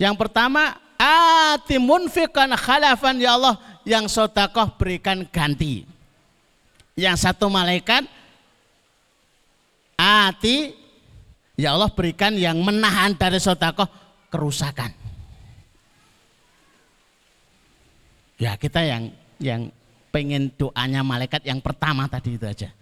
[0.00, 5.84] Yang pertama, atimun fikan khalafan ya Allah yang sodakoh berikan ganti.
[6.96, 8.09] Yang satu malaikat
[9.96, 10.72] hati
[11.57, 13.88] ya Allah berikan yang menahan dari sodakoh
[14.32, 14.92] kerusakan.
[18.36, 19.72] Ya kita yang yang
[20.12, 22.72] pengen doanya malaikat yang pertama tadi itu aja.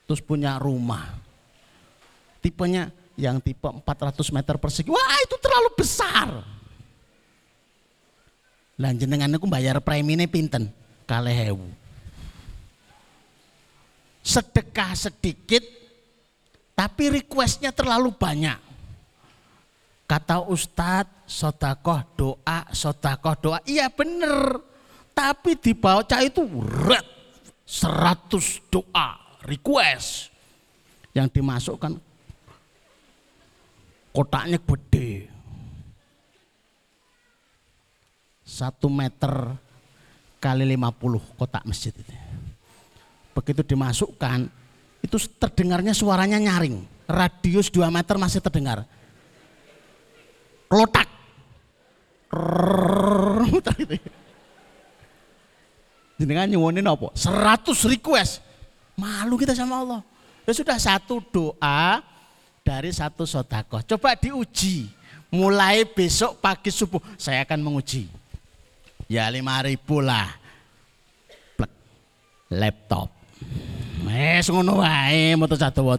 [0.08, 1.08] Terus punya rumah,
[2.44, 4.92] tipenya yang tipe 400 meter persegi.
[4.92, 6.44] Wah itu terlalu besar.
[8.76, 10.68] Lah jenengan niku bayar premine pinten?
[11.08, 11.68] Kalih hewu.
[14.20, 15.81] Sedekah sedikit
[16.82, 18.58] tapi requestnya terlalu banyak.
[20.10, 23.62] Kata Ustadz, sodakoh doa, sodakoh doa.
[23.70, 24.58] Iya bener.
[25.14, 27.06] Tapi di baca itu red.
[27.70, 29.14] 100 doa,
[29.46, 30.34] request.
[31.14, 31.94] Yang dimasukkan
[34.10, 35.30] kotaknya gede.
[38.42, 39.54] Satu meter
[40.42, 42.16] kali 50 kotak masjid itu.
[43.38, 44.61] Begitu dimasukkan,
[45.02, 46.86] itu terdengarnya suaranya nyaring.
[47.10, 48.88] Radius 2 meter masih terdengar.
[50.72, 51.10] Klotak.
[56.16, 57.12] Jenengan nyuwunin apa?
[57.18, 58.40] 100 request.
[58.96, 60.02] Malu kita sama Allah.
[60.46, 62.00] Ya sudah satu doa
[62.62, 63.82] dari satu sodako.
[63.84, 64.88] Coba diuji.
[65.32, 68.12] Mulai besok pagi subuh saya akan menguji.
[69.08, 70.28] Ya lima ribu lah.
[71.56, 71.72] Plek.
[72.52, 73.21] Laptop.
[74.12, 75.96] Eh, ngono wae moto dawa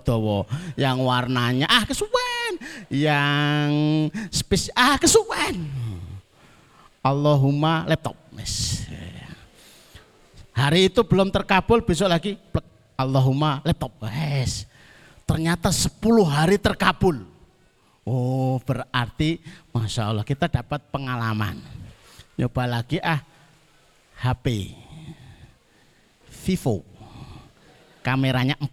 [0.77, 2.53] Yang warnanya ah kesuwen,
[2.93, 3.73] yang
[4.29, 5.65] spes ah kesuwen.
[7.01, 8.15] Allahumma laptop.
[8.37, 8.85] Mes.
[10.53, 12.65] Hari itu belum terkabul, besok lagi plek.
[13.01, 13.97] Allahumma laptop.
[14.05, 14.69] Wes.
[15.25, 15.97] Ternyata 10
[16.29, 17.25] hari terkabul.
[18.05, 19.41] Oh berarti
[19.73, 21.57] Masya Allah kita dapat pengalaman.
[22.37, 23.23] Nyoba lagi ah
[24.21, 24.75] HP
[26.43, 26.91] Vivo
[28.03, 28.68] kameranya 4.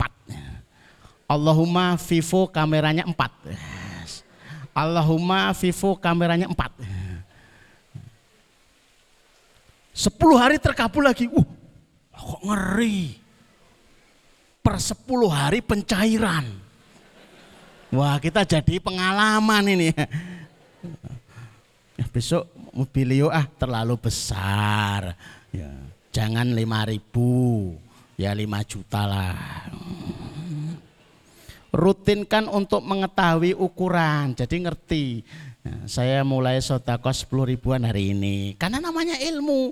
[1.29, 3.13] Allahumma Vivo kameranya 4.
[4.73, 6.57] Allahumma Vivo kameranya 4.
[9.93, 11.29] 10 hari terkabul lagi.
[11.29, 11.45] Uh,
[12.17, 13.21] kok ngeri.
[14.65, 16.49] Per 10 hari pencairan.
[17.93, 19.93] Wah kita jadi pengalaman ini.
[21.99, 25.19] Ya, besok mobilio ah terlalu besar.
[25.51, 25.67] Ya,
[26.15, 27.75] jangan 5 ribu
[28.19, 29.39] ya 5 juta lah.
[31.71, 35.23] Rutinkan untuk mengetahui ukuran, jadi ngerti.
[35.63, 39.71] Nah, saya mulai sodako 10 ribuan hari ini, karena namanya ilmu.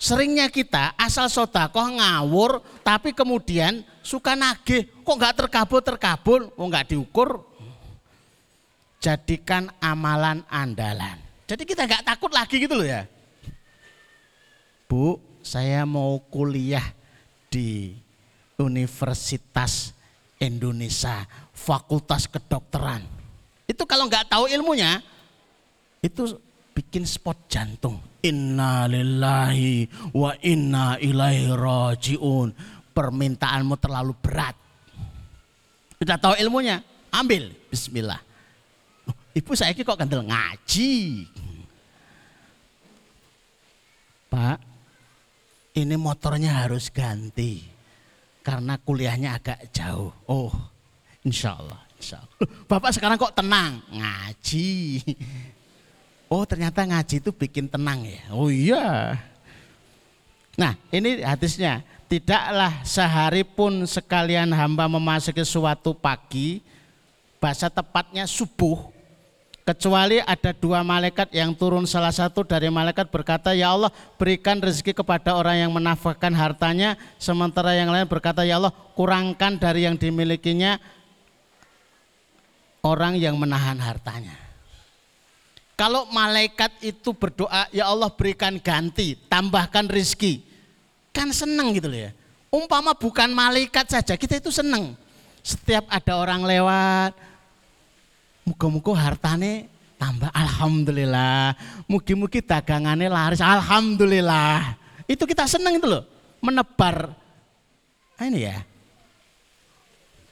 [0.00, 6.88] Seringnya kita asal sodako ngawur, tapi kemudian suka nagih, kok nggak terkabul terkabul, kok nggak
[6.94, 7.44] diukur.
[9.02, 11.20] Jadikan amalan andalan.
[11.44, 13.04] Jadi kita nggak takut lagi gitu loh ya.
[14.88, 16.82] Bu, saya mau kuliah
[17.52, 17.92] di
[18.56, 19.92] Universitas
[20.40, 23.04] Indonesia, Fakultas Kedokteran.
[23.68, 25.04] Itu kalau nggak tahu ilmunya,
[26.00, 26.40] itu
[26.72, 28.00] bikin spot jantung.
[28.24, 29.84] Inna lillahi
[30.16, 32.48] wa inna ilaihi rajiun.
[32.94, 34.56] Permintaanmu terlalu berat.
[36.00, 36.80] Sudah tahu ilmunya,
[37.12, 37.52] ambil.
[37.68, 38.22] Bismillah.
[39.34, 41.26] Ibu saya kok kandel ngaji.
[44.30, 44.73] Pak,
[45.74, 47.66] ini motornya harus ganti
[48.46, 50.14] karena kuliahnya agak jauh.
[50.30, 50.54] Oh,
[51.26, 52.36] insya Allah, insya Allah.
[52.70, 55.02] Bapak sekarang kok tenang ngaji.
[56.30, 58.22] Oh ternyata ngaji itu bikin tenang ya.
[58.30, 59.18] Oh iya.
[60.54, 61.82] Nah ini hadisnya.
[62.04, 66.62] Tidaklah sehari pun sekalian hamba memasuki suatu pagi,
[67.42, 68.93] bahasa tepatnya subuh,
[69.64, 73.88] Kecuali ada dua malaikat yang turun salah satu dari malaikat berkata, Ya Allah
[74.20, 77.00] berikan rezeki kepada orang yang menafkahkan hartanya.
[77.16, 80.76] Sementara yang lain berkata, Ya Allah kurangkan dari yang dimilikinya
[82.84, 84.36] orang yang menahan hartanya.
[85.80, 90.44] Kalau malaikat itu berdoa, Ya Allah berikan ganti, tambahkan rezeki.
[91.08, 92.12] Kan seneng gitu loh ya.
[92.52, 94.92] Umpama bukan malaikat saja, kita itu seneng.
[95.40, 97.16] Setiap ada orang lewat,
[98.44, 101.56] Muga-muga hartane tambah alhamdulillah.
[101.88, 104.76] Mugi-mugi dagangannya laris alhamdulillah.
[105.08, 106.04] Itu kita senang itu loh,
[106.44, 107.12] menebar
[108.20, 108.60] ah, ini ya.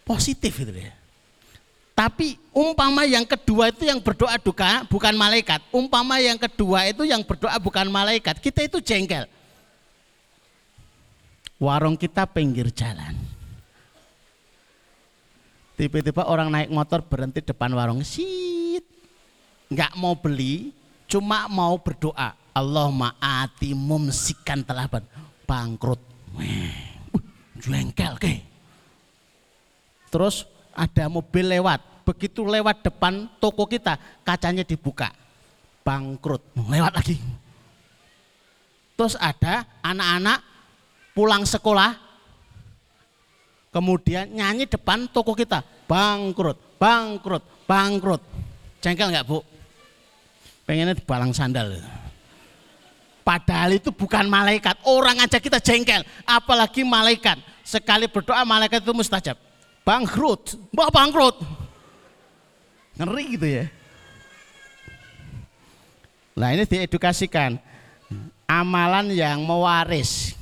[0.04, 0.92] Positif itu ya.
[1.92, 5.60] Tapi umpama yang kedua itu yang berdoa duka bukan malaikat.
[5.68, 8.40] Umpama yang kedua itu yang berdoa bukan malaikat.
[8.40, 9.28] Kita itu jengkel.
[11.60, 13.14] Warung kita pinggir jalan
[15.82, 18.06] Tiba-tiba orang naik motor berhenti depan warung.
[18.06, 18.86] Sit.
[19.66, 20.70] Nggak mau beli,
[21.10, 22.38] cuma mau berdoa.
[22.54, 24.86] Allah ma'ati mumsikan telah
[25.42, 25.98] bangkrut.
[27.58, 28.46] jengkel ke.
[30.06, 31.82] Terus ada mobil lewat.
[32.06, 35.10] Begitu lewat depan toko kita, kacanya dibuka.
[35.82, 36.46] Bangkrut.
[36.62, 37.18] Lewat lagi.
[38.94, 40.46] Terus ada anak-anak
[41.10, 41.98] pulang sekolah
[43.72, 48.22] kemudian nyanyi depan toko kita, bangkrut, bangkrut, bangkrut.
[48.84, 49.40] Cengkel nggak bu?
[50.68, 51.80] Pengennya balang sandal.
[53.22, 54.82] Padahal itu bukan malaikat.
[54.82, 56.02] Orang aja kita jengkel.
[56.26, 57.38] Apalagi malaikat.
[57.62, 59.38] Sekali berdoa malaikat itu mustajab.
[59.86, 60.58] Bangkrut.
[60.74, 61.36] Mbak bangkrut.
[62.98, 63.64] Ngeri gitu ya.
[66.34, 67.58] Nah ini diedukasikan.
[68.50, 70.34] Amalan yang mewaris.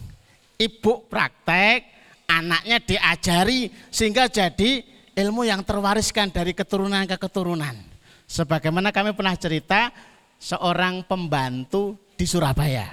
[0.57, 1.85] Ibu praktek,
[2.31, 4.87] anaknya diajari sehingga jadi
[5.19, 7.75] ilmu yang terwariskan dari keturunan ke keturunan.
[8.31, 9.91] Sebagaimana kami pernah cerita
[10.39, 12.87] seorang pembantu di Surabaya.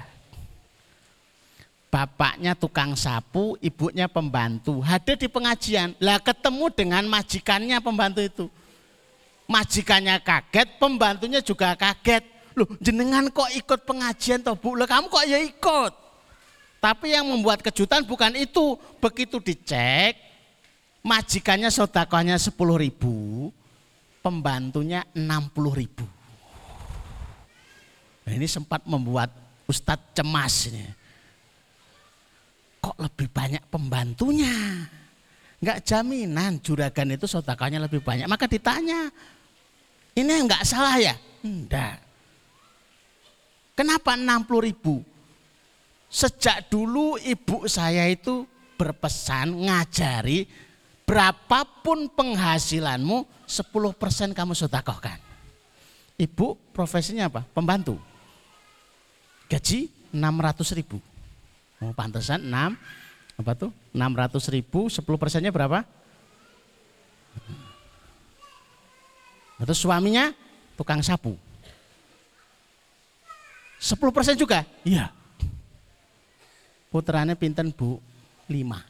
[1.88, 4.84] Bapaknya tukang sapu, ibunya pembantu.
[4.84, 8.46] Hadir di pengajian, lah ketemu dengan majikannya pembantu itu.
[9.48, 14.74] Majikannya kaget, pembantunya juga kaget Loh, jenengan kok ikut pengajian toh Bu?
[14.74, 15.92] Loh, kamu kok ya ikut?
[16.78, 18.78] Tapi yang membuat kejutan bukan itu.
[19.02, 20.14] Begitu dicek,
[21.02, 23.50] majikannya sodakohnya 10 ribu,
[24.22, 26.06] pembantunya 60 ribu.
[28.28, 29.32] Nah, ini sempat membuat
[29.66, 30.84] Ustadz cemas ini.
[32.78, 34.54] Kok lebih banyak pembantunya?
[35.58, 38.30] Enggak jaminan juragan itu sodakohnya lebih banyak.
[38.30, 39.10] Maka ditanya,
[40.14, 41.18] ini enggak salah ya?
[41.42, 41.98] Enggak.
[43.74, 45.02] Kenapa 60 ribu?
[46.08, 48.48] Sejak dulu ibu saya itu
[48.80, 50.48] berpesan ngajari
[51.04, 55.20] berapapun penghasilanmu 10% kamu sodakohkan.
[56.16, 57.44] Ibu profesinya apa?
[57.52, 58.00] Pembantu.
[59.48, 61.00] Gaji 600 ribu.
[61.80, 62.76] Oh, pantesan 6
[63.38, 63.70] apa tuh?
[63.92, 65.84] 600 ribu 10 persennya berapa?
[69.58, 70.32] Atau suaminya
[70.74, 71.36] tukang sapu.
[73.78, 74.66] 10 persen juga?
[74.82, 75.17] Iya.
[76.88, 78.00] Putranya pinten bu?
[78.48, 78.80] 5.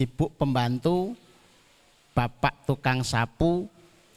[0.00, 1.12] Ibu pembantu,
[2.14, 3.68] bapak tukang sapu,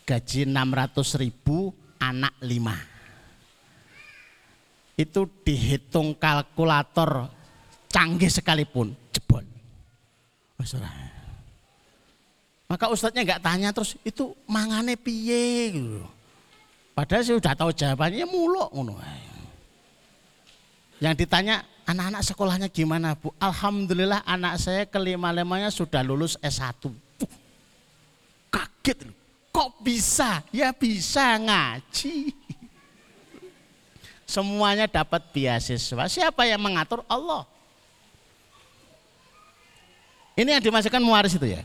[0.05, 2.77] gaji 600 ribu, anak 5.
[4.93, 7.27] Itu dihitung kalkulator
[7.89, 9.41] canggih sekalipun, jebol.
[12.69, 16.05] Maka ustadznya nggak tanya terus itu mangane piye gitu.
[16.93, 18.69] Padahal saya sudah tahu jawabannya muluk.
[21.01, 23.33] Yang ditanya anak-anak sekolahnya gimana bu?
[23.41, 26.85] Alhamdulillah anak saya kelima lemanya sudah lulus S1.
[28.53, 29.09] kaget.
[29.53, 30.45] Kok bisa?
[30.53, 32.33] Ya bisa ngaji.
[34.33, 36.05] Semuanya dapat beasiswa.
[36.09, 37.01] Siapa yang mengatur?
[37.09, 37.45] Allah.
[40.33, 41.61] Ini yang dimasukkan muaris itu ya.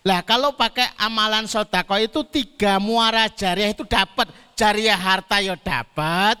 [0.00, 4.32] Lah kalau pakai amalan sodako itu tiga muara jariah itu dapat.
[4.56, 6.40] Jariah harta ya dapat.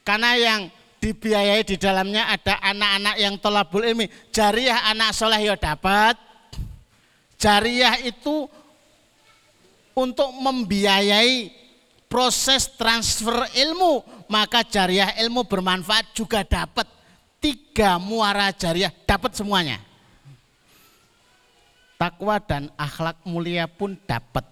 [0.00, 0.60] Karena yang
[0.96, 4.08] dibiayai di dalamnya ada anak-anak yang tolabul ilmi.
[4.32, 6.16] Jariah anak soleh ya dapat.
[7.36, 8.48] Jariah itu
[9.92, 11.52] untuk membiayai
[12.08, 14.24] proses transfer ilmu.
[14.32, 16.88] Maka jariah ilmu bermanfaat juga dapat.
[17.36, 19.91] Tiga muara jariah dapat semuanya
[22.02, 24.42] takwa dan akhlak mulia pun dapat.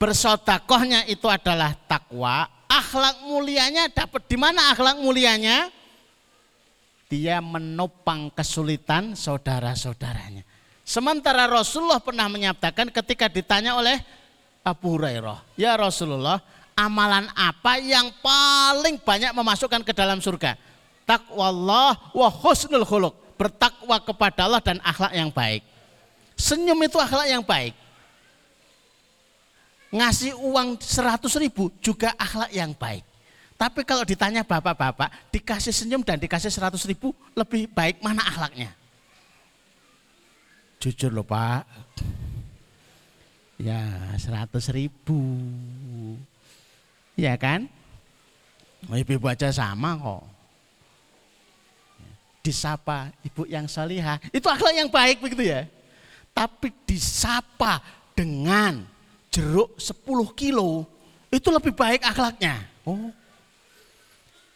[0.00, 5.68] Bersodakohnya itu adalah takwa, akhlak mulianya dapat di mana akhlak mulianya?
[7.12, 10.40] Dia menopang kesulitan saudara-saudaranya.
[10.88, 14.00] Sementara Rasulullah pernah menyatakan ketika ditanya oleh
[14.64, 16.40] Abu Hurairah, "Ya Rasulullah,
[16.72, 20.56] amalan apa yang paling banyak memasukkan ke dalam surga?"
[21.04, 25.60] Takwa Allah wa husnul khuluq, bertakwa kepada Allah dan akhlak yang baik.
[26.38, 27.74] Senyum itu akhlak yang baik.
[29.90, 33.02] Ngasih uang 100 ribu juga akhlak yang baik.
[33.58, 38.70] Tapi kalau ditanya bapak-bapak, dikasih senyum dan dikasih 100 ribu, lebih baik mana akhlaknya?
[40.78, 41.66] Jujur loh pak.
[43.58, 45.18] Ya 100 ribu.
[47.18, 47.66] Ya kan?
[48.86, 50.22] Ibu-ibu aja sama kok.
[52.46, 54.22] Disapa ibu yang salihah.
[54.30, 55.66] Itu akhlak yang baik begitu ya
[56.38, 57.82] tapi disapa
[58.14, 58.86] dengan
[59.26, 60.06] jeruk 10
[60.38, 60.86] kilo,
[61.34, 62.62] itu lebih baik akhlaknya.
[62.86, 63.10] Oh.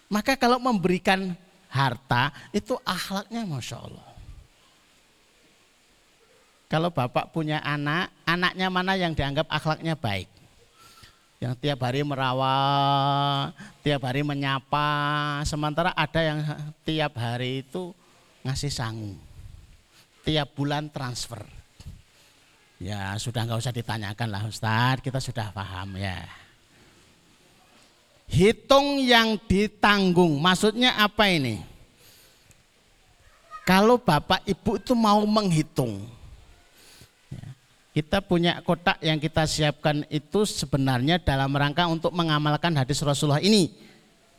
[0.07, 1.35] Maka kalau memberikan
[1.67, 4.09] harta, itu akhlaknya Masya Allah.
[6.71, 10.31] Kalau bapak punya anak, anaknya mana yang dianggap akhlaknya baik?
[11.43, 14.87] Yang tiap hari merawat, tiap hari menyapa,
[15.43, 16.39] sementara ada yang
[16.87, 17.91] tiap hari itu
[18.47, 19.19] ngasih sangu.
[20.23, 21.43] Tiap bulan transfer.
[22.83, 26.19] Ya sudah nggak usah ditanyakan lah Ustadz, kita sudah paham ya.
[28.27, 31.63] Hitung yang ditanggung, maksudnya apa ini?
[33.63, 36.03] Kalau bapak ibu itu mau menghitung,
[37.31, 37.47] ya,
[37.95, 43.71] Kita punya kotak yang kita siapkan itu sebenarnya dalam rangka untuk mengamalkan hadis Rasulullah ini.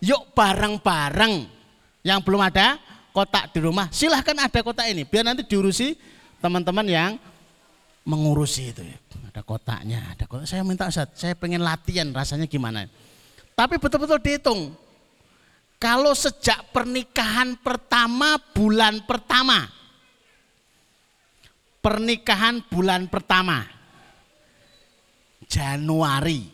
[0.03, 1.47] Yuk bareng-bareng
[2.03, 2.75] yang belum ada
[3.15, 5.07] kotak di rumah, silahkan ada kotak ini.
[5.07, 5.95] Biar nanti diurusi
[6.43, 7.11] teman-teman yang
[8.03, 8.83] mengurusi itu.
[9.31, 10.45] Ada kotaknya, ada kotak.
[10.45, 12.85] Saya minta Ustaz, saya pengen latihan rasanya gimana.
[13.53, 14.75] Tapi betul-betul dihitung.
[15.81, 19.67] Kalau sejak pernikahan pertama bulan pertama
[21.83, 23.67] pernikahan bulan pertama
[25.43, 26.47] Januari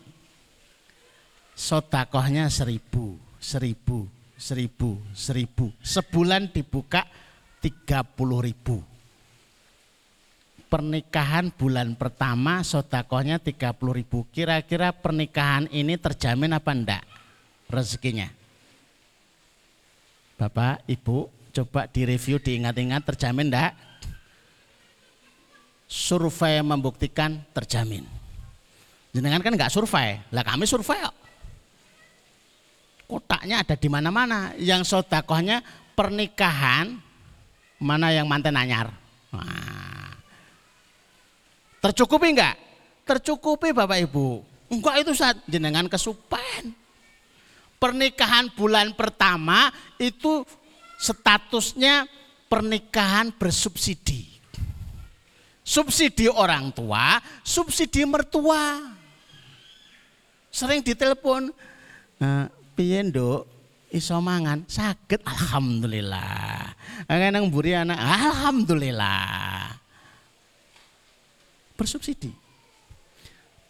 [1.54, 7.06] sodakohnya seribu seribu seribu seribu sebulan dibuka
[7.62, 8.82] tiga puluh ribu
[10.70, 17.04] pernikahan bulan pertama sodakohnya tiga puluh ribu kira-kira pernikahan ini terjamin apa enggak
[17.66, 18.30] rezekinya
[20.38, 23.90] Bapak Ibu coba direview diingat-ingat terjamin enggak
[25.90, 28.06] survei membuktikan terjamin.
[29.10, 31.16] Jenengan kan nggak survei, lah kami survei kok.
[33.10, 34.54] Kotaknya ada di mana-mana.
[34.54, 35.66] Yang sodakohnya
[35.98, 36.94] pernikahan,
[37.82, 38.94] mana yang mantan anyar.
[39.34, 39.89] Nah.
[41.80, 42.56] Tercukupi enggak?
[43.08, 44.44] Tercukupi Bapak Ibu.
[44.70, 46.76] Enggak itu saat jenengan kesupen.
[47.80, 50.44] Pernikahan bulan pertama itu
[51.00, 52.04] statusnya
[52.52, 54.30] pernikahan bersubsidi
[55.70, 58.90] subsidi orang tua, subsidi mertua.
[60.50, 61.54] Sering ditelepon,
[62.18, 62.26] e,
[62.74, 63.46] piye nduk
[63.94, 66.74] iso mangan sakit alhamdulillah.
[67.06, 69.78] Nang mburi anak alhamdulillah.
[71.80, 72.36] Bersubsidi.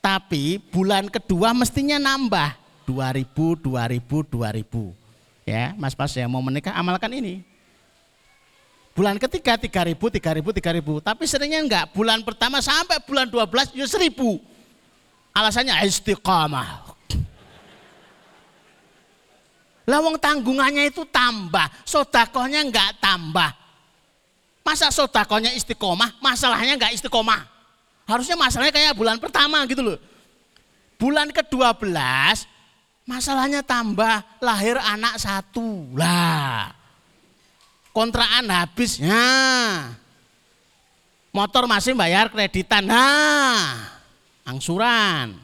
[0.02, 2.58] Tapi bulan kedua mestinya nambah
[2.90, 5.46] 2000 2000 2000.
[5.46, 7.46] Ya, Mas Pas yang mau menikah amalkan ini.
[8.90, 10.98] Bulan ketiga 3000, 3000, 3000.
[10.98, 11.84] Tapi seringnya enggak.
[11.94, 14.42] Bulan pertama sampai bulan 12 ya 1000.
[15.30, 16.90] Alasannya istiqamah.
[19.88, 23.50] Lawang tanggungannya itu tambah, sodakohnya enggak tambah.
[24.62, 27.59] Masa sodakohnya istiqomah, masalahnya enggak istiqomah.
[28.11, 29.98] Harusnya masalahnya kayak bulan pertama gitu loh.
[30.98, 31.86] Bulan ke-12
[33.06, 36.74] masalahnya tambah lahir anak satu lah.
[37.94, 39.94] Kontraan habis, nah.
[41.30, 43.78] Motor masih bayar kreditan, nah.
[44.42, 45.38] Angsuran.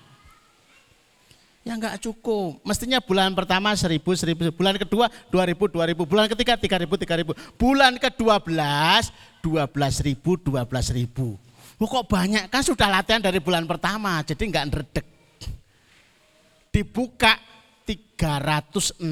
[1.67, 2.63] Ya enggak cukup.
[2.63, 7.35] Mestinya bulan pertama 1000, 1000, bulan kedua 2000, 2000, bulan ketiga 3000, 3000.
[7.59, 9.11] Bulan ke-12
[9.43, 11.46] 12000, 12000.
[11.77, 15.07] Lu kok banyak kan sudah latihan dari bulan pertama, jadi nggak ngeredek.
[16.73, 17.37] Dibuka
[17.85, 19.05] 360.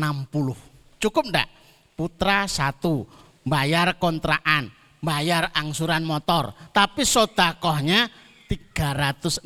[1.01, 1.49] Cukup enggak?
[1.95, 3.05] Putra satu,
[3.45, 4.73] bayar kontraan,
[5.05, 8.09] bayar angsuran motor, tapi sotakohnya
[8.49, 9.45] 360.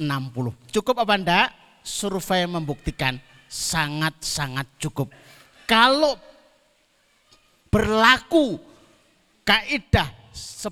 [0.70, 1.48] Cukup apa enggak?
[1.82, 3.18] Survei membuktikan
[3.50, 5.10] sangat-sangat cukup.
[5.66, 6.14] Kalau
[7.68, 8.56] berlaku
[9.42, 10.70] kaidah 10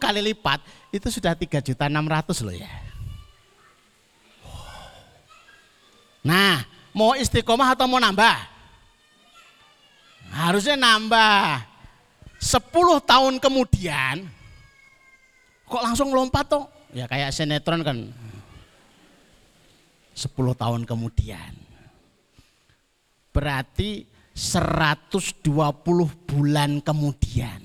[0.00, 0.60] kali lipat
[0.96, 2.72] itu sudah 3 juta 600 loh ya.
[6.26, 8.36] Nah, mau istiqomah atau mau nambah?
[10.34, 11.62] Harusnya nambah.
[12.36, 12.60] 10
[13.08, 14.28] tahun kemudian
[15.66, 16.64] kok langsung lompat toh?
[16.94, 17.98] Ya kayak sinetron kan.
[20.16, 21.52] 10 tahun kemudian.
[23.34, 25.44] Berarti 120
[26.24, 27.60] bulan kemudian.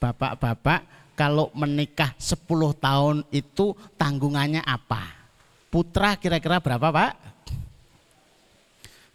[0.00, 2.44] Bapak-bapak kalau menikah 10
[2.76, 5.16] tahun itu tanggungannya apa?
[5.72, 7.12] Putra kira-kira berapa Pak?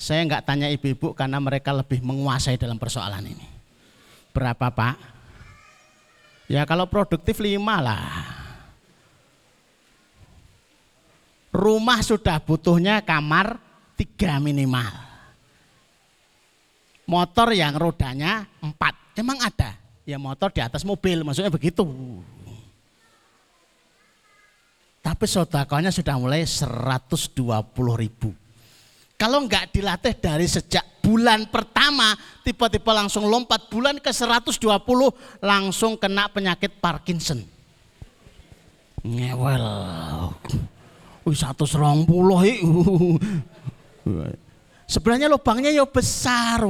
[0.02, 3.48] Saya nggak tanya ibu-ibu karena mereka lebih menguasai dalam persoalan ini.
[4.34, 4.96] Berapa Pak?
[6.50, 8.42] Ya kalau produktif lima lah.
[11.54, 13.62] Rumah sudah butuhnya kamar
[13.94, 14.90] tiga minimal.
[17.06, 19.14] Motor yang rodanya empat.
[19.20, 19.81] Emang ada?
[20.06, 21.86] Ya motor di atas mobil, maksudnya begitu.
[25.02, 27.34] Tapi sodakonya sudah mulai 120
[27.98, 28.30] ribu.
[29.18, 34.58] Kalau nggak dilatih dari sejak bulan pertama tiba-tiba langsung lompat bulan ke 120
[35.42, 37.46] langsung kena penyakit Parkinson.
[39.06, 39.66] Ngewel.
[41.22, 42.42] Wih satu serong puluh
[44.90, 46.66] Sebenarnya lubangnya ya besar.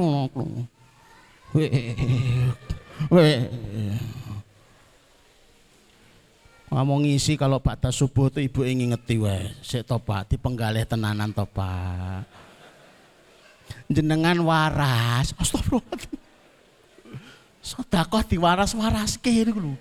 [6.72, 9.52] Ngomong ngisi kalau batas subuh itu ibu ingin ngeti wae.
[9.60, 12.42] Sik to Pak, dipenggalih tenanan to Pak
[13.92, 15.36] jenengan waras.
[15.36, 16.18] Astagfirullahaladzim.
[17.62, 19.74] Sodakoh diwaras-waras niku lho.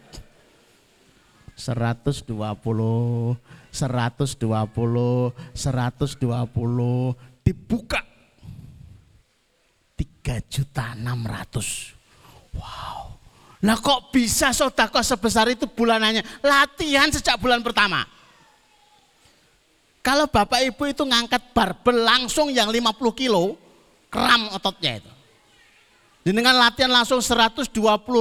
[1.58, 3.38] 120,
[3.74, 7.16] 120, 120,
[7.46, 8.02] dibuka
[9.98, 12.01] 3 juta 600.
[12.56, 13.16] Wow.
[13.62, 16.26] Lah kok bisa sodako sebesar itu bulanannya?
[16.42, 18.04] Latihan sejak bulan pertama.
[20.02, 23.54] Kalau bapak ibu itu ngangkat barbel langsung yang 50 kilo,
[24.10, 25.12] kram ototnya itu.
[26.26, 27.70] Dengan latihan langsung 120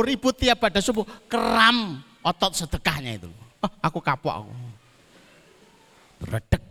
[0.05, 3.33] ribu tiap pada subuh, kram otot sedekahnya itu.
[3.65, 4.53] Oh, aku kapok aku.
[6.29, 6.63] Redek.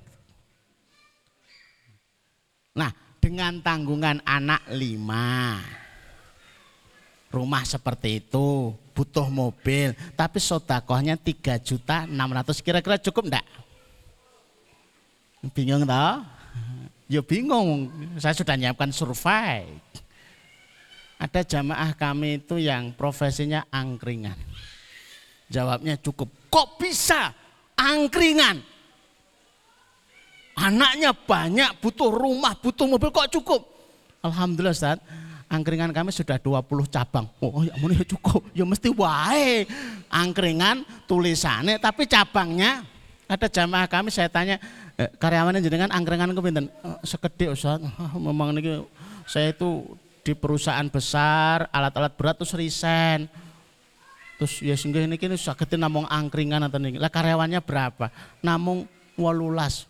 [2.77, 5.57] Nah, dengan tanggungan anak lima,
[7.29, 13.45] rumah seperti itu, butuh mobil, tapi sodakohnya 3 juta 600 kira-kira cukup enggak?
[15.55, 16.19] Bingung toh?
[17.09, 17.89] Ya bingung,
[18.21, 19.65] saya sudah nyiapkan survei.
[21.17, 24.37] Ada jamaah kami itu yang profesinya angkringan.
[25.49, 26.29] Jawabnya cukup.
[26.53, 27.33] Kok bisa
[27.73, 28.61] angkringan?
[30.59, 33.63] Anaknya banyak, butuh rumah, butuh mobil, kok cukup?
[34.19, 34.99] Alhamdulillah Ustaz,
[35.49, 37.25] angkringan kami sudah 20 cabang.
[37.41, 39.65] Oh ya ya cukup, ya mesti wae.
[40.07, 42.85] Angkringan tulisannya, tapi cabangnya
[43.29, 44.57] ada jamaah kami saya tanya,
[44.97, 46.65] eh, karyawannya jenengan angkringan ke pinten?
[46.69, 47.81] Eh, sekedip Ustaz,
[48.17, 48.85] memang ini
[49.25, 49.85] saya itu
[50.21, 53.25] di perusahaan besar, alat-alat berat terus resign
[54.39, 56.95] Terus ya ini kini saketin namung angkringan atau nih.
[56.95, 58.07] Lah karyawannya berapa?
[58.39, 58.87] Namung
[59.19, 59.83] walulas.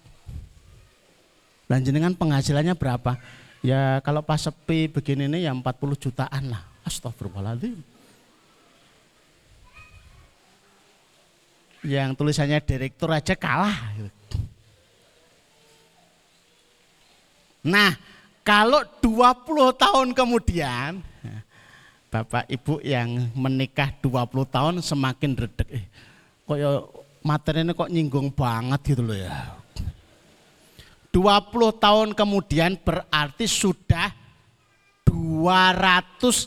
[1.69, 3.13] Dan jenengan penghasilannya berapa?
[3.59, 6.63] Ya kalau pas sepi begini nih ya 40 jutaan lah.
[6.87, 7.79] Astagfirullahaladzim.
[11.83, 13.75] Yang tulisannya direktur aja kalah.
[17.63, 17.95] Nah,
[18.43, 21.03] kalau 20 tahun kemudian
[22.09, 25.69] Bapak Ibu yang menikah 20 tahun semakin redek.
[25.69, 25.85] Eh,
[26.47, 26.81] kok ya
[27.21, 29.58] materinya kok nyinggung banget gitu loh ya.
[31.09, 34.13] 20 tahun kemudian berarti sudah
[35.05, 36.45] 240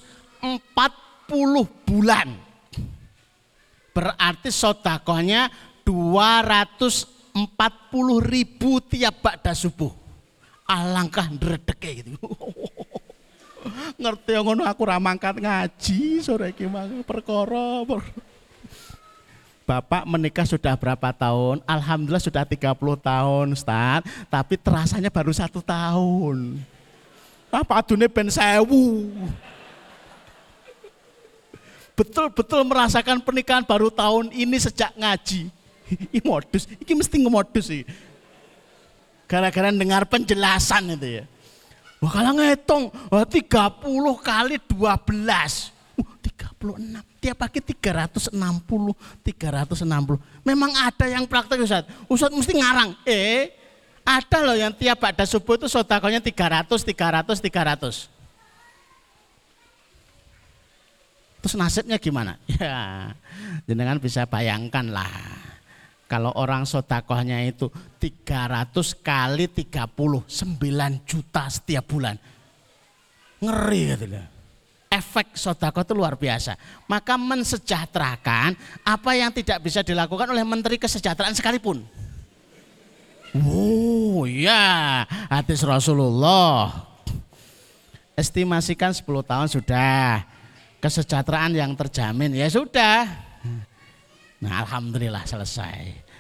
[1.83, 2.29] bulan.
[3.93, 5.51] Berarti sodakohnya
[5.85, 7.37] 240
[8.23, 9.91] ribu tiap bakda subuh.
[10.65, 12.17] Alangkah redek gitu.
[14.03, 17.87] ngerti ngono aku ra mangkat ngaji sore iki mang perkara
[19.63, 21.63] Bapak menikah sudah berapa tahun?
[21.63, 24.03] Alhamdulillah sudah 30 tahun, Ustaz.
[24.27, 26.59] Tapi terasanya baru satu tahun.
[27.53, 29.13] Apa adunya ben sewu.
[31.93, 35.53] Betul-betul merasakan pernikahan baru tahun ini sejak ngaji.
[35.93, 37.85] Ini modus, ini mesti ngemodus sih.
[39.29, 41.25] Gara-gara dengar penjelasan itu ya.
[42.01, 43.85] Wah kalau ngitung, wah 30
[44.25, 45.69] kali 12.
[46.01, 47.12] Uh, 36.
[47.23, 50.19] Tiap pagi 360, 360.
[50.43, 51.87] Memang ada yang praktek Ustaz.
[52.11, 52.99] Ustaz mesti ngarang.
[53.07, 53.55] Eh,
[54.03, 58.11] ada loh yang tiap pada subuh itu sodakonya 300, 300, 300.
[61.43, 62.39] Terus nasibnya gimana?
[62.63, 63.15] Ya,
[63.67, 65.11] jenengan bisa bayangkan lah.
[66.07, 72.19] Kalau orang sotakohnya itu 300 kali 30, 9 juta setiap bulan.
[73.43, 74.42] Ngeri gitu loh.
[74.93, 76.53] Efek sodako itu luar biasa.
[76.85, 78.53] Maka mensejahterakan
[78.85, 81.81] apa yang tidak bisa dilakukan oleh Menteri Kesejahteraan sekalipun.
[83.41, 86.93] Oh ya, hadis Rasulullah.
[88.13, 90.29] Estimasikan 10 tahun sudah.
[90.85, 93.09] Kesejahteraan yang terjamin ya sudah.
[94.45, 96.12] Nah alhamdulillah selesai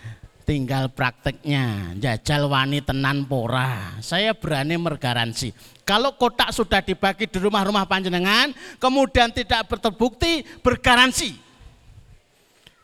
[0.42, 1.96] tinggal prakteknya.
[1.96, 3.98] Jajal wani tenan pora.
[4.02, 5.54] Saya berani mergaransi.
[5.82, 11.38] Kalau kotak sudah dibagi di rumah-rumah panjenengan kemudian tidak terbukti bergaransi.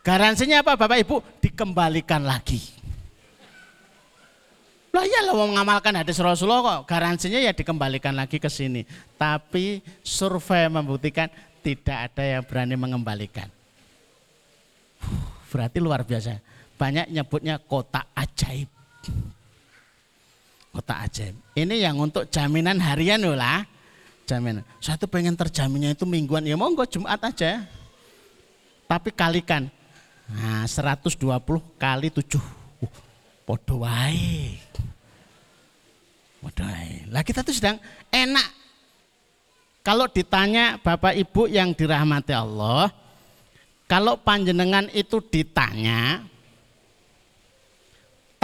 [0.03, 1.17] Garansinya apa Bapak Ibu?
[1.45, 2.59] Dikembalikan lagi.
[4.89, 6.89] Lah ya lo mau mengamalkan hadis Rasulullah kok.
[6.89, 8.89] Garansinya ya dikembalikan lagi ke sini.
[9.21, 11.29] Tapi survei membuktikan
[11.61, 13.53] tidak ada yang berani mengembalikan.
[15.53, 16.41] Berarti luar biasa
[16.79, 18.71] banyak nyebutnya kota ajaib.
[20.71, 21.35] Kota ajaib.
[21.59, 23.67] Ini yang untuk jaminan harian loh lah.
[24.31, 24.63] Jaminan.
[24.79, 26.47] Saya tuh pengen terjaminnya itu mingguan.
[26.47, 27.67] Ya monggo Jumat aja.
[28.87, 29.67] Tapi kalikan.
[30.31, 31.19] Nah 120
[31.77, 32.39] kali 7.
[32.79, 32.93] Uh,
[33.43, 34.55] podo wae.
[36.39, 37.11] Podo wae.
[37.11, 37.83] Lah kita tuh sedang
[38.15, 38.49] enak.
[39.83, 42.93] Kalau ditanya Bapak Ibu yang dirahmati Allah,
[43.89, 46.21] kalau panjenengan itu ditanya,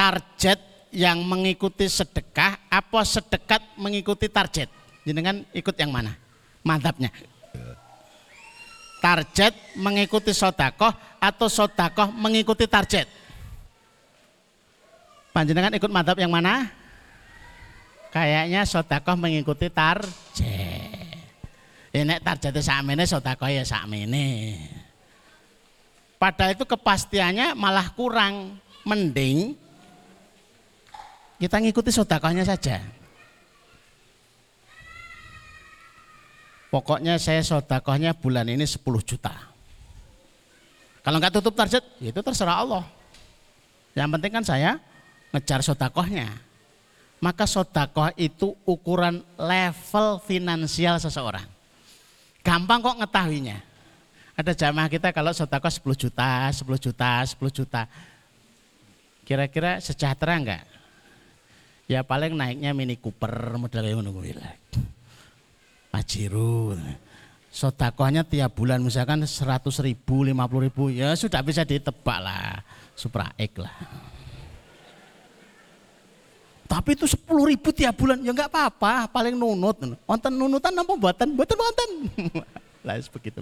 [0.05, 0.61] target
[0.93, 4.69] yang mengikuti sedekah apa sedekat mengikuti target?
[5.09, 6.13] Jenengan ikut yang mana?
[6.61, 7.09] Mantapnya.
[9.05, 10.89] target mengikuti sodakoh
[11.21, 13.05] atau sodakoh mengikuti target?
[15.29, 16.73] Panjenengan ikut madhab yang mana?
[18.09, 20.09] Kayaknya sodakoh mengikuti target.
[21.93, 24.57] Ini targetnya sakmene sodakoh ya sakmene.
[26.17, 28.61] Padahal itu kepastiannya malah kurang.
[28.85, 29.57] Mending
[31.45, 32.81] kita ngikuti sodakohnya saja.
[36.73, 39.53] Pokoknya saya sodakohnya bulan ini 10 juta.
[41.05, 42.85] Kalau nggak tutup target, ya itu terserah Allah.
[43.93, 44.81] Yang penting kan saya
[45.37, 46.33] ngejar sodakohnya.
[47.21, 51.45] Maka sodakoh itu ukuran level finansial seseorang.
[52.41, 53.61] Gampang kok ngetahuinya.
[54.35, 57.85] Ada jamaah kita kalau sodakoh 10 juta, 10 juta, 10 juta.
[59.29, 60.74] Kira-kira sejahtera enggak?
[61.85, 64.25] Ya paling naiknya Mini Cooper model yang menunggu
[65.93, 66.75] Pajero.
[67.55, 72.59] Sodakohnya tiap bulan misalkan 100 ribu, 50 ribu, ya sudah bisa ditebak lah.
[72.99, 73.77] Supra X lah.
[76.67, 79.79] Tapi itu 10 ribu tiap bulan, ya enggak apa-apa, paling nunut.
[80.09, 81.29] Wonten nunutan apa buatan?
[81.39, 81.91] Buatan wonten.
[82.87, 83.41] lah begitu.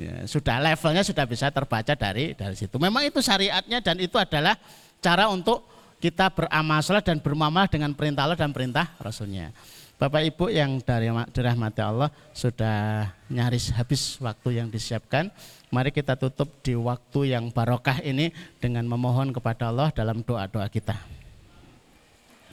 [0.00, 2.80] Ya, sudah levelnya sudah bisa terbaca dari dari situ.
[2.80, 4.56] Memang itu syariatnya dan itu adalah
[4.98, 5.62] cara untuk
[6.02, 9.54] kita beramal dan bermuamalah dengan perintah Allah dan perintah Rasulnya.
[10.02, 15.30] Bapak Ibu yang dari dirahmati Allah sudah nyaris habis waktu yang disiapkan.
[15.70, 20.98] Mari kita tutup di waktu yang barokah ini dengan memohon kepada Allah dalam doa-doa kita.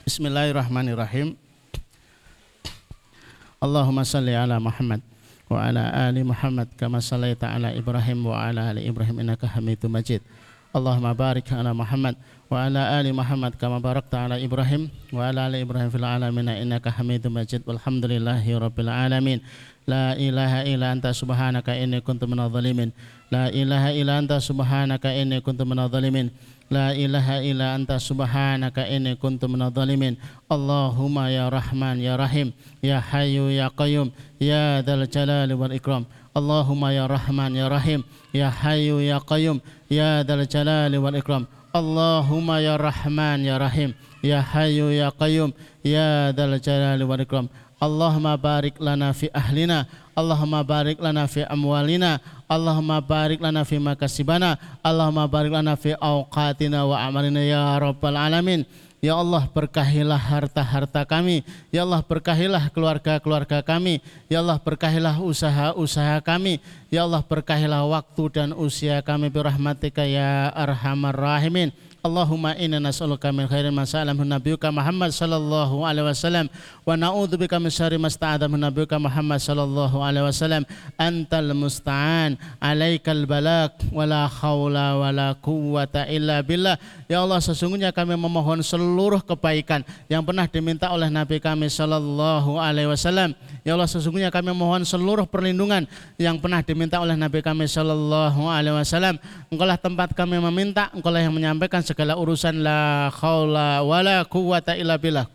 [0.06, 1.34] Bismillahirrahmanirrahim.
[3.58, 5.02] Allahumma salli ala Muhammad
[5.50, 10.22] wa ala ali Muhammad kama sallaita ala Ibrahim wa ala ali Ibrahim innaka Hamidum Majid.
[10.70, 12.14] Allahumma barik ala Muhammad
[12.51, 14.83] وعلى آل محمد كما باركت على إبراهيم
[15.13, 19.39] وعلى آل إبراهيم في العالمين إنك حميد مجيد والحمد لله رب العالمين
[19.89, 22.93] لا إله إلا أنت سبحانك إني كنت من الظالمين
[23.33, 26.31] لا إله إلا أنت سبحانك إني كنت من الظالمين
[26.71, 30.15] لا إله إلا أنت سبحانك إني كنت من الظالمين
[30.53, 32.49] اللهم يا رحمن يا رحيم
[32.83, 34.09] يا حي يا قيوم
[34.41, 36.05] يا ذا الجلال والإكرام
[36.37, 38.01] اللهم يا رحمن يا رحيم
[38.35, 39.61] يا حي يا قيوم
[39.91, 43.94] يا ذا الجلال والإكرام Allahumma ya Rahman ya Rahim
[44.26, 45.54] ya Hayyu ya Qayyum
[45.86, 47.48] ya Dzal Jalali wal Ikram.
[47.80, 54.60] Allahumma barik lana fi ahlina Allahumma barik lana fi amwalina Allahumma barik lana fi makasibana
[54.84, 58.68] Allahumma barik lana fi awqatina wa amalina ya rabbal alamin.
[59.00, 61.48] Ya Allah berkahilah harta-harta kami.
[61.72, 64.04] Ya Allah berkahilah keluarga-keluarga kami.
[64.28, 66.60] Ya Allah berkahilah usaha-usaha kami.
[66.92, 71.72] Ya Allah berkahilah waktu dan usia kami Birahmatika ya arhamar rahimin.
[72.00, 76.48] Allahumma inna nas'aluka min khairin ma sa'alahu nabiyuka Muhammad sallallahu alaihi wasallam.
[76.88, 80.64] Wa na'udzubika min syarri ma sta'adahu nabiyuka Muhammad sallallahu alaihi wasallam.
[80.96, 86.80] Antal musta'an alaikal balak wala haula wala quwwata illa billah
[87.10, 92.86] ya Allah sesungguhnya kami memohon seluruh kebaikan yang pernah diminta oleh nabi kami sallallahu alaihi
[92.86, 93.34] wasallam.
[93.66, 95.90] Ya Allah sesungguhnya kami memohon seluruh perlindungan
[96.22, 99.18] yang pernah diminta oleh nabi kami sallallahu alaihi wasallam.
[99.50, 102.62] Engkaulah tempat kami meminta engkaulah yang menyampaikan segala urusan.
[102.62, 105.26] La khawla wala quwata illa billah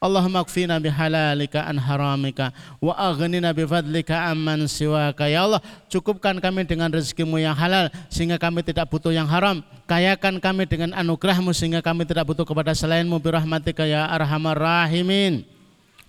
[0.00, 5.28] Allahumma kfina bihalalika an haramika wa aghnina bifadlika amman siwaka.
[5.28, 5.60] Ya Allah
[5.92, 9.60] cukupkan kami dengan rezekimu yang halal sehingga kami tidak butuh yang haram.
[9.84, 13.20] Kayakan kami dengan anugerahmu sehingga kami tidak butuh kepada selainmu.
[13.20, 15.44] Birahmatika ya arhamar rahimin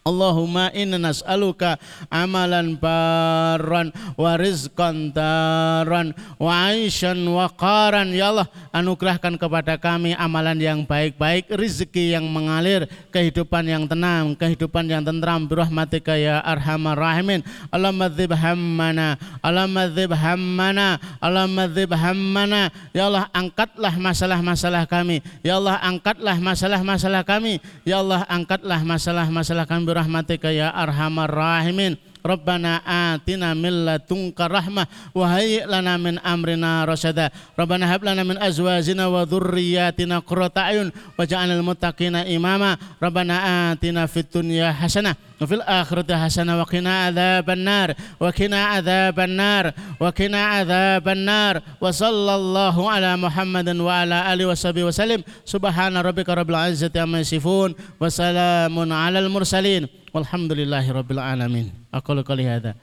[0.02, 1.78] Allahumma inna nas'aluka
[2.10, 8.10] amalan baran wa rizqan taran wa aishan wa qaran.
[8.10, 14.89] Ya Allah anugerahkan kepada kami amalan yang baik-baik rezeki yang mengalir kehidupan yang tenang kehidupan
[14.89, 15.45] yang tentram.
[15.45, 17.45] Birahmatika ya arhamar rahimin.
[17.70, 22.74] Allahumma dzib hammana Allahumma dzib hammana Allahumma dzib hammana.
[22.89, 25.22] Ya Allah angkatlah masalah-masalah kami.
[25.45, 27.62] Ya Allah angkatlah masalah-masalah kami.
[27.86, 32.00] Ya Allah angkatlah masalah-masalah kami birahmatika ya arhamar rahimin.
[32.26, 37.30] ربنا آتنا من لدنك رحمة وهيئ لنا من أمرنا رشدا.
[37.60, 42.78] ربنا هب لنا من أزواجنا وذرياتنا قرة أعين واجعلنا المتقين إماما.
[43.04, 43.36] ربنا
[43.72, 47.94] آتنا في الدنيا حسنة وفي الآخرة حسنة وقنا عذاب النار.
[48.20, 49.74] وقنا عذاب النار.
[50.00, 51.62] وقنا عذاب النار.
[51.82, 55.24] وصلى الله على محمد وعلى آله وصحبه وسلم.
[55.46, 60.01] سبحان ربك رب العزة عما يصفون وسلام على المرسلين.
[60.14, 61.72] walhamdulillahi rabbil alamin.
[61.91, 62.76] Aqulu qouli hadza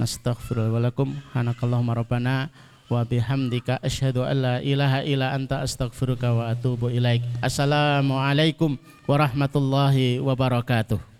[0.00, 1.14] nastaghfiru wa lakum.
[1.36, 2.48] Hanakallahumma rabbana.
[2.90, 7.24] Wa bihamdika asyhadu an la ilaha illa anta astaghfiruka wa atubu ilaik.
[7.40, 8.76] Assalamu alaikum
[9.08, 11.11] warahmatullahi wabarakatuh.